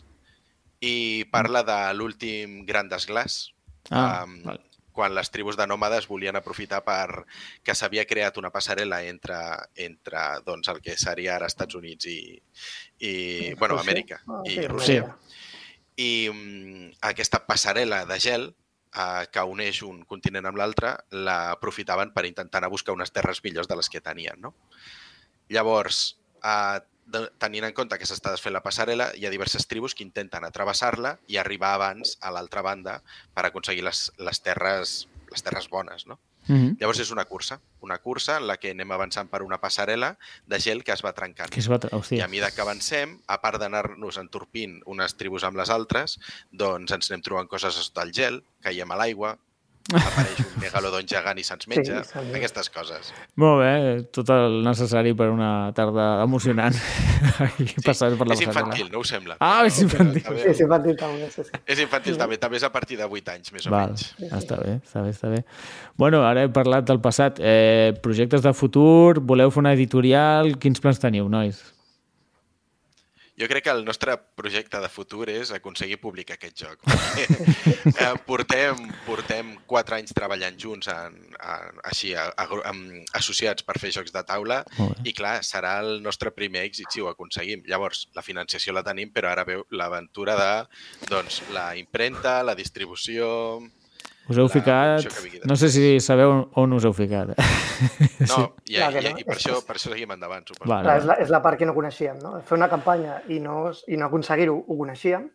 i 0.85 1.25
parla 1.31 1.63
de 1.67 1.79
l'últim 1.97 2.61
gran 2.67 2.87
desglàs, 2.91 3.49
Ah, 3.89 4.23
um, 4.23 4.35
val. 4.45 4.59
Quan 4.99 5.15
les 5.15 5.31
tribus 5.31 5.55
de 5.55 5.63
nòmades 5.69 6.09
volien 6.11 6.35
aprofitar 6.35 6.81
per 6.83 7.23
que 7.63 7.75
s'havia 7.77 8.03
creat 8.09 8.35
una 8.41 8.51
passarel·la 8.51 8.99
entre, 9.07 9.39
entre 9.79 10.23
doncs, 10.43 10.67
el 10.73 10.81
que 10.83 10.97
seria 10.99 11.37
ara 11.37 11.47
Estats 11.47 11.79
Units 11.79 12.09
i, 12.11 12.19
i 13.07 13.13
bueno, 13.53 13.77
Rússia? 13.77 13.85
Amèrica 13.87 14.17
Ah, 14.27 14.41
i 14.43 14.57
sí, 14.57 14.67
Rússia. 14.67 15.05
Amèrica. 15.05 15.37
I 15.99 16.11
mm, 16.33 16.89
aquesta 17.11 17.39
passarel·la 17.47 18.01
de 18.09 18.17
gel 18.19 18.49
eh, 18.49 19.23
que 19.31 19.47
uneix 19.53 19.81
un 19.87 20.03
continent 20.09 20.49
amb 20.51 20.59
l'altre 20.59 20.93
l'aprofitaven 21.15 22.11
per 22.15 22.27
intentar 22.27 22.59
anar 22.59 22.71
a 22.71 22.75
buscar 22.75 22.95
unes 22.97 23.15
terres 23.15 23.39
millors 23.45 23.71
de 23.71 23.79
les 23.79 23.91
que 23.91 24.03
tenien. 24.03 24.39
No? 24.43 24.53
Llavors, 25.55 26.03
eh, 26.43 26.79
de, 26.79 26.88
tenint 27.39 27.65
en 27.67 27.73
compte 27.73 27.97
que 27.99 28.05
s'està 28.07 28.31
desfent 28.33 28.53
la 28.53 28.63
passarel·la, 28.63 29.11
hi 29.17 29.25
ha 29.25 29.31
diverses 29.33 29.67
tribus 29.67 29.95
que 29.95 30.03
intenten 30.05 30.45
atravessar-la 30.45 31.17
i 31.27 31.37
arribar 31.37 31.73
abans 31.75 32.17
a 32.21 32.31
l'altra 32.31 32.61
banda 32.61 33.01
per 33.33 33.45
aconseguir 33.47 33.83
les, 33.87 34.11
les, 34.17 34.41
terres, 34.45 35.07
les 35.31 35.43
terres 35.43 35.69
bones. 35.69 36.05
No? 36.07 36.19
Mhm. 36.49 36.77
Llavors 36.79 36.99
és 37.03 37.11
una 37.13 37.25
cursa, 37.29 37.59
una 37.85 37.99
cursa 38.01 38.37
en 38.39 38.47
la 38.47 38.55
que 38.57 38.71
anem 38.71 38.91
avançant 38.91 39.27
per 39.29 39.43
una 39.45 39.59
passarel·la 39.61 40.15
de 40.47 40.59
gel 40.59 40.83
que 40.83 40.91
es 40.95 41.03
va 41.05 41.13
trencant. 41.13 41.51
Que 41.53 41.59
es 41.61 41.67
va... 41.69 41.77
tra- 41.79 41.91
I 41.93 41.99
Hòstia. 41.99 42.23
a 42.25 42.27
mesura 42.31 42.49
que 42.51 42.61
avancem, 42.61 43.19
a 43.27 43.37
part 43.41 43.59
d'anar-nos 43.61 44.17
entorpint 44.17 44.79
unes 44.89 45.13
tribus 45.19 45.43
amb 45.45 45.57
les 45.61 45.69
altres, 45.69 46.17
doncs 46.51 46.91
ens 46.95 47.11
anem 47.11 47.21
trobant 47.21 47.47
coses 47.51 47.75
sota 47.77 48.01
el 48.07 48.11
gel, 48.17 48.41
caiem 48.65 48.89
a 48.91 48.97
l'aigua, 48.97 49.35
apareix 49.95 50.39
un 50.43 50.61
megalodon 50.61 51.07
gegant 51.09 51.39
i 51.39 51.43
se'ns 51.43 51.67
menja, 51.71 52.03
se'ns 52.03 52.15
menja. 52.27 52.37
aquestes 52.37 52.69
coses. 52.73 53.11
Molt 53.41 53.61
bé, 53.63 53.71
tot 54.15 54.29
el 54.35 54.59
necessari 54.65 55.13
per 55.17 55.29
una 55.33 55.71
tarda 55.77 56.21
emocionant. 56.23 56.75
Passant 57.87 58.17
per 58.19 58.27
la 58.29 58.35
és 58.37 58.43
infantil, 58.45 58.89
no 58.93 59.01
ho 59.01 59.07
sembla? 59.07 59.37
Ah, 59.39 59.63
és 59.67 59.79
infantil. 59.83 60.23
També, 60.25 60.43
Sí, 60.45 60.53
sí, 60.59 60.63
infantil 60.67 60.95
també, 60.99 61.29
sí, 61.33 61.43
sí. 61.47 61.61
és 61.65 61.81
infantil 61.83 62.17
també, 62.21 62.37
també 62.41 62.59
és 62.61 62.67
a 62.67 62.71
partir 62.73 62.97
de 62.99 63.07
8 63.09 63.33
anys, 63.35 63.51
més 63.55 63.67
o 63.67 63.73
Val, 63.73 63.95
menys. 63.95 64.13
està 64.41 64.59
bé, 64.61 64.77
està 64.83 65.03
bé, 65.03 65.09
està 65.15 65.33
bé. 65.33 65.43
Bueno, 65.97 66.21
ara 66.27 66.43
he 66.45 66.49
parlat 66.53 66.85
del 66.87 67.01
passat. 67.03 67.39
Eh, 67.41 67.93
projectes 68.03 68.41
de 68.45 68.53
futur, 68.53 69.19
voleu 69.19 69.51
fer 69.51 69.63
una 69.63 69.73
editorial? 69.73 70.55
Quins 70.59 70.79
plans 70.79 70.99
teniu, 71.01 71.27
nois? 71.29 71.59
Jo 73.39 73.47
crec 73.47 73.63
que 73.63 73.71
el 73.71 73.85
nostre 73.87 74.17
projecte 74.35 74.81
de 74.83 74.89
futur 74.91 75.29
és 75.31 75.53
aconseguir 75.55 75.95
publicar 76.01 76.35
aquest 76.35 76.59
joc. 76.59 76.81
eh, 78.03 78.09
portem, 78.27 78.81
portem 79.05 79.53
quatre 79.69 79.95
anys 79.95 80.11
treballant 80.15 80.57
junts 80.59 80.91
en, 80.91 81.15
en, 81.39 81.79
així, 81.87 82.11
a, 82.19 82.27
a, 82.35 82.47
amb, 82.67 82.97
associats 83.15 83.63
per 83.63 83.77
fer 83.79 83.93
jocs 83.95 84.11
de 84.11 84.25
taula 84.27 84.59
i 85.07 85.15
clar, 85.15 85.37
serà 85.47 85.77
el 85.85 86.01
nostre 86.03 86.33
primer 86.35 86.65
èxit 86.67 86.91
si 86.91 86.99
ho 86.99 87.07
aconseguim. 87.07 87.63
Llavors, 87.71 88.09
la 88.17 88.25
financiació 88.25 88.75
la 88.75 88.83
tenim, 88.83 89.13
però 89.15 89.31
ara 89.31 89.47
veu 89.47 89.63
l'aventura 89.71 90.35
de 90.39 90.53
doncs, 91.07 91.43
la 91.55 91.71
impremta, 91.79 92.41
la 92.43 92.59
distribució... 92.59 93.29
Us 94.29 94.37
heu 94.37 94.45
La 94.45 94.53
ficat... 94.53 95.07
No 95.49 95.55
sé 95.57 95.69
si 95.73 95.99
sabeu 96.03 96.35
on 96.61 96.73
us 96.77 96.85
heu 96.85 96.93
ficat. 96.93 97.31
No, 97.33 98.39
i, 98.69 98.75
Clar 98.75 98.91
i, 98.93 99.03
no. 99.09 99.17
i 99.17 99.25
per, 99.25 99.35
això, 99.39 99.57
per 99.65 99.75
això 99.79 99.89
seguim 99.93 100.11
endavant, 100.13 100.45
suposo. 100.47 100.69
Vale. 100.69 100.85
Clar, 100.85 100.97
és, 101.01 101.07
la, 101.09 101.15
és 101.25 101.33
la 101.33 101.41
part 101.41 101.57
que 101.57 101.65
no 101.65 101.73
coneixíem, 101.77 102.19
no? 102.21 102.35
Fer 102.45 102.57
una 102.59 102.69
campanya 102.69 103.19
i 103.33 103.39
no, 103.43 103.71
i 103.87 103.97
no 103.97 104.09
aconseguir-ho, 104.09 104.57
ho 104.67 104.77
coneixíem, 104.83 105.25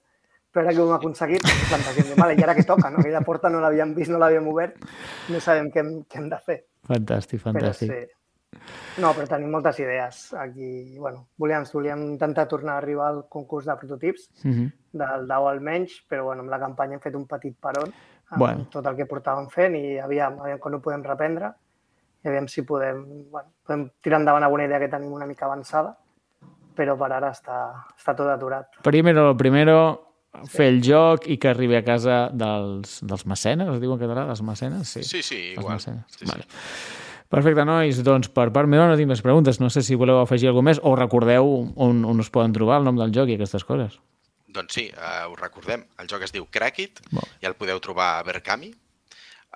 però 0.54 0.62
ara 0.68 0.74
que 0.76 0.82
ho 0.84 0.86
hem 0.86 0.94
aconseguit, 0.98 1.42
plantegem, 1.70 2.12
de, 2.12 2.18
vale, 2.20 2.36
i 2.38 2.44
ara 2.46 2.54
que 2.54 2.62
toca, 2.68 2.90
no? 2.94 3.00
Aquella 3.02 3.24
porta 3.26 3.50
no 3.50 3.62
l'havíem 3.64 3.94
vist, 3.96 4.12
no 4.14 4.20
l'havíem 4.22 4.46
obert, 4.52 4.76
no 5.32 5.40
sabem 5.42 5.72
què 5.74 5.82
hem, 5.82 5.90
què 6.06 6.20
hem 6.22 6.28
de 6.30 6.38
fer. 6.46 6.60
Fantàstic, 6.86 7.42
fantàstic. 7.42 7.90
Però 7.90 8.04
sí. 8.04 8.20
No, 9.02 9.10
però 9.16 9.26
tenim 9.26 9.50
moltes 9.50 9.80
idees. 9.82 10.28
Aquí, 10.38 10.94
bueno, 11.00 11.24
volíem, 11.42 11.64
volíem 11.72 12.04
intentar 12.12 12.46
tornar 12.46 12.76
a 12.76 12.82
arribar 12.84 13.08
al 13.10 13.24
concurs 13.28 13.66
de 13.66 13.74
prototips, 13.80 14.28
Mhm. 14.44 14.70
Del 14.94 15.26
DAO 15.28 15.48
almenys, 15.50 15.98
però 16.08 16.24
bueno, 16.30 16.44
amb 16.46 16.50
la 16.54 16.60
campanya 16.62 16.96
hem 16.98 17.02
fet 17.04 17.14
un 17.18 17.26
petit 17.30 17.56
peron 17.60 17.90
amb 18.30 18.40
Bueno. 18.40 18.66
tot 18.72 18.86
el 18.86 18.96
que 18.96 19.06
portàvem 19.10 19.50
fent 19.52 19.74
i 19.76 19.98
aviam, 20.00 20.38
aviam 20.40 20.58
quan 20.62 20.74
ho 20.74 20.80
podem 20.82 21.02
reprendre 21.04 21.52
i 22.24 22.28
aviam 22.30 22.46
si 22.48 22.62
podem, 22.64 23.02
bueno, 23.30 23.50
podem 23.66 23.88
tirar 24.00 24.20
endavant 24.22 24.42
alguna 24.46 24.64
idea 24.64 24.78
que 24.80 24.88
tenim 24.88 25.12
una 25.12 25.26
mica 25.28 25.44
avançada, 25.44 25.92
però 26.74 26.96
per 26.98 27.12
ara 27.12 27.30
està, 27.30 27.58
està 27.98 28.14
tot 28.16 28.30
aturat. 28.32 28.66
Primero 28.82 29.26
lo 29.28 29.36
primero, 29.36 29.76
fer 30.50 30.70
el 30.72 30.80
joc 30.82 31.28
i 31.30 31.36
que 31.38 31.50
arribi 31.52 31.76
a 31.76 31.84
casa 31.84 32.30
dels, 32.32 32.98
dels 33.06 33.26
mecenes, 33.26 33.68
es 33.76 33.80
diu 33.82 33.92
en 33.92 34.00
català, 34.00 34.24
dels 34.26 34.42
mecenes? 34.42 34.88
Sí, 34.88 35.02
Sí, 35.04 35.22
sí, 35.22 35.40
igual. 35.52 35.78
Sí, 35.80 35.92
sí. 36.08 36.24
Vale. 36.26 36.48
Perfecte, 37.28 37.64
nois. 37.66 37.98
Doncs 38.06 38.28
per 38.30 38.50
part 38.54 38.68
meva 38.70 38.86
no 38.88 38.96
tinc 38.96 39.08
més 39.10 39.22
preguntes. 39.24 39.60
No 39.60 39.68
sé 39.72 39.82
si 39.82 39.96
voleu 39.98 40.20
afegir 40.20 40.48
alguna 40.48 40.70
més 40.70 40.80
o 40.82 40.94
recordeu 40.94 41.48
on, 41.76 42.04
on 42.04 42.20
us 42.20 42.30
poden 42.30 42.52
trobar 42.54 42.78
el 42.78 42.84
nom 42.84 42.96
del 42.96 43.12
joc 43.14 43.28
i 43.32 43.34
aquestes 43.38 43.64
coses. 43.64 43.96
Doncs 44.54 44.76
sí, 44.76 44.86
uh, 44.94 45.26
us 45.32 45.40
recordem, 45.40 45.84
el 45.98 46.08
joc 46.10 46.22
es 46.26 46.32
diu 46.34 46.46
Crackit 46.46 47.00
Molt 47.10 47.42
i 47.42 47.48
el 47.50 47.56
podeu 47.58 47.80
trobar 47.82 48.12
a 48.18 48.22
Berkami, 48.26 48.70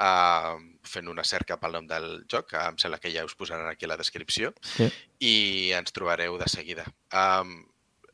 uh, 0.03 0.59
fent 0.83 1.09
una 1.11 1.25
cerca 1.25 1.57
pel 1.61 1.77
nom 1.79 1.87
del 1.87 2.09
joc, 2.31 2.51
que 2.51 2.59
em 2.73 2.79
sembla 2.83 2.99
que 2.99 3.13
ja 3.15 3.25
us 3.27 3.37
posaran 3.39 3.69
aquí 3.71 3.87
a 3.87 3.93
la 3.93 3.99
descripció, 4.01 4.53
Sí. 4.75 4.91
i 5.21 5.35
ens 5.79 5.93
trobareu 5.95 6.39
de 6.39 6.49
seguida. 6.51 6.85
Um, 7.15 7.61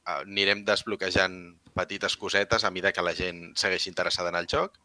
anirem 0.05 0.65
desbloquejant 0.69 1.39
petites 1.75 2.17
cosetes 2.21 2.65
a 2.65 2.71
mesura 2.71 2.93
que 2.93 3.03
la 3.03 3.15
gent 3.17 3.55
segueixi 3.57 3.89
interessada 3.89 4.29
en 4.29 4.37
el 4.37 4.47
joc 4.47 4.77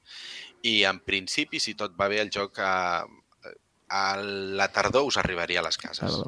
i 0.64 0.84
en 0.88 1.02
principi, 1.04 1.60
si 1.60 1.76
tot 1.76 1.92
va 2.00 2.08
bé, 2.08 2.22
el 2.24 2.32
joc 2.32 2.58
a, 2.64 3.04
a 3.90 4.04
la 4.18 4.70
tardor 4.72 5.04
us 5.06 5.18
arribaria 5.20 5.60
a 5.60 5.64
les 5.68 5.78
cases. 5.78 6.22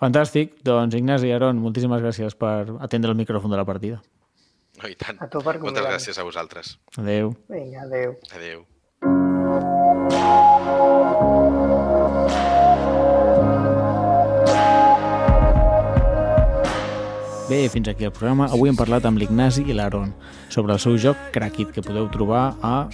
Fantàstic. 0.00 0.56
Doncs 0.62 0.94
Ignasi 0.94 1.28
i 1.28 1.34
Aaron, 1.34 1.58
moltíssimes 1.62 2.02
gràcies 2.02 2.34
per 2.38 2.70
atendre 2.80 3.10
el 3.10 3.18
micròfon 3.18 3.50
de 3.50 3.58
la 3.58 3.66
partida. 3.66 4.00
No, 4.80 4.88
i 4.90 4.96
tant. 4.98 5.20
A 5.22 5.28
tu 5.30 5.42
per 5.44 5.58
Moltes 5.62 5.86
gràcies 5.86 6.18
a 6.18 6.24
vosaltres. 6.26 6.76
Adeu. 6.98 7.34
Vinga, 7.50 7.84
adeu. 7.86 8.16
Adéu. 8.34 8.64
Bé, 17.44 17.68
fins 17.68 17.88
aquí 17.92 18.08
el 18.08 18.10
programa. 18.10 18.48
Avui 18.50 18.70
hem 18.72 18.76
parlat 18.78 19.04
amb 19.04 19.20
l'Ignasi 19.20 19.66
i 19.68 19.76
l'Aaron 19.76 20.14
sobre 20.50 20.72
el 20.74 20.80
seu 20.82 20.96
joc 20.98 21.28
Crackit, 21.30 21.70
que 21.76 21.84
podeu 21.84 22.08
trobar 22.10 22.54
a 22.64 22.88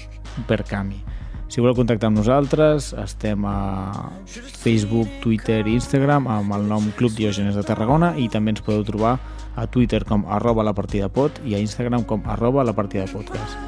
Percami. 0.50 0.98
Si 1.50 1.62
voleu 1.62 1.74
contactar 1.78 2.10
amb 2.10 2.20
nosaltres, 2.20 2.92
estem 2.98 3.46
a 3.48 4.10
Facebook, 4.62 5.08
Twitter 5.22 5.64
i 5.64 5.78
Instagram 5.78 6.28
amb 6.30 6.54
el 6.54 6.68
nom 6.68 6.90
Club 6.98 7.16
Diògenes 7.16 7.56
de 7.58 7.64
Tarragona 7.66 8.12
i 8.18 8.28
també 8.30 8.52
ens 8.54 8.62
podeu 8.62 8.84
trobar 8.86 9.16
a 9.16 9.39
Twitter 9.66 10.04
com 10.04 10.24
arroba 10.28 10.64
la 10.64 10.72
partida 10.74 11.08
pot 11.08 11.40
i 11.44 11.54
a 11.54 11.60
Instagram 11.62 12.04
com 12.04 12.22
arroba 12.26 12.64
la 12.64 12.72
partida 12.72 13.06
podcast. 13.10 13.58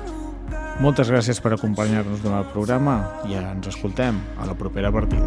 Moltes 0.80 1.10
gràcies 1.12 1.38
per 1.42 1.52
acompanyar-nos 1.54 2.22
durant 2.24 2.40
el 2.40 2.48
programa 2.50 2.96
i 3.28 3.36
ens 3.38 3.68
escoltem 3.70 4.16
a 4.40 4.48
la 4.48 4.54
propera 4.58 4.90
partida. 4.90 5.26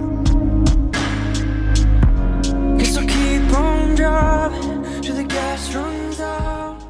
Guess 2.76 2.98
I'll 2.98 3.08
keep 3.08 3.54
on 3.56 3.96
driving 3.96 4.84
till 5.02 5.16
the 5.16 5.24
gas 5.24 5.70
runs 5.76 6.20
out. 6.20 6.82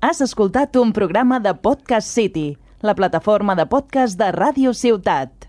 Has 0.00 0.20
escoltat 0.20 0.76
un 0.76 0.92
programa 0.92 1.40
de 1.40 1.54
Podcast 1.54 2.08
City, 2.08 2.58
la 2.80 2.94
plataforma 2.94 3.54
de 3.54 3.66
podcast 3.66 4.18
de 4.18 4.32
Ràdio 4.32 4.74
Ciutat. 4.74 5.43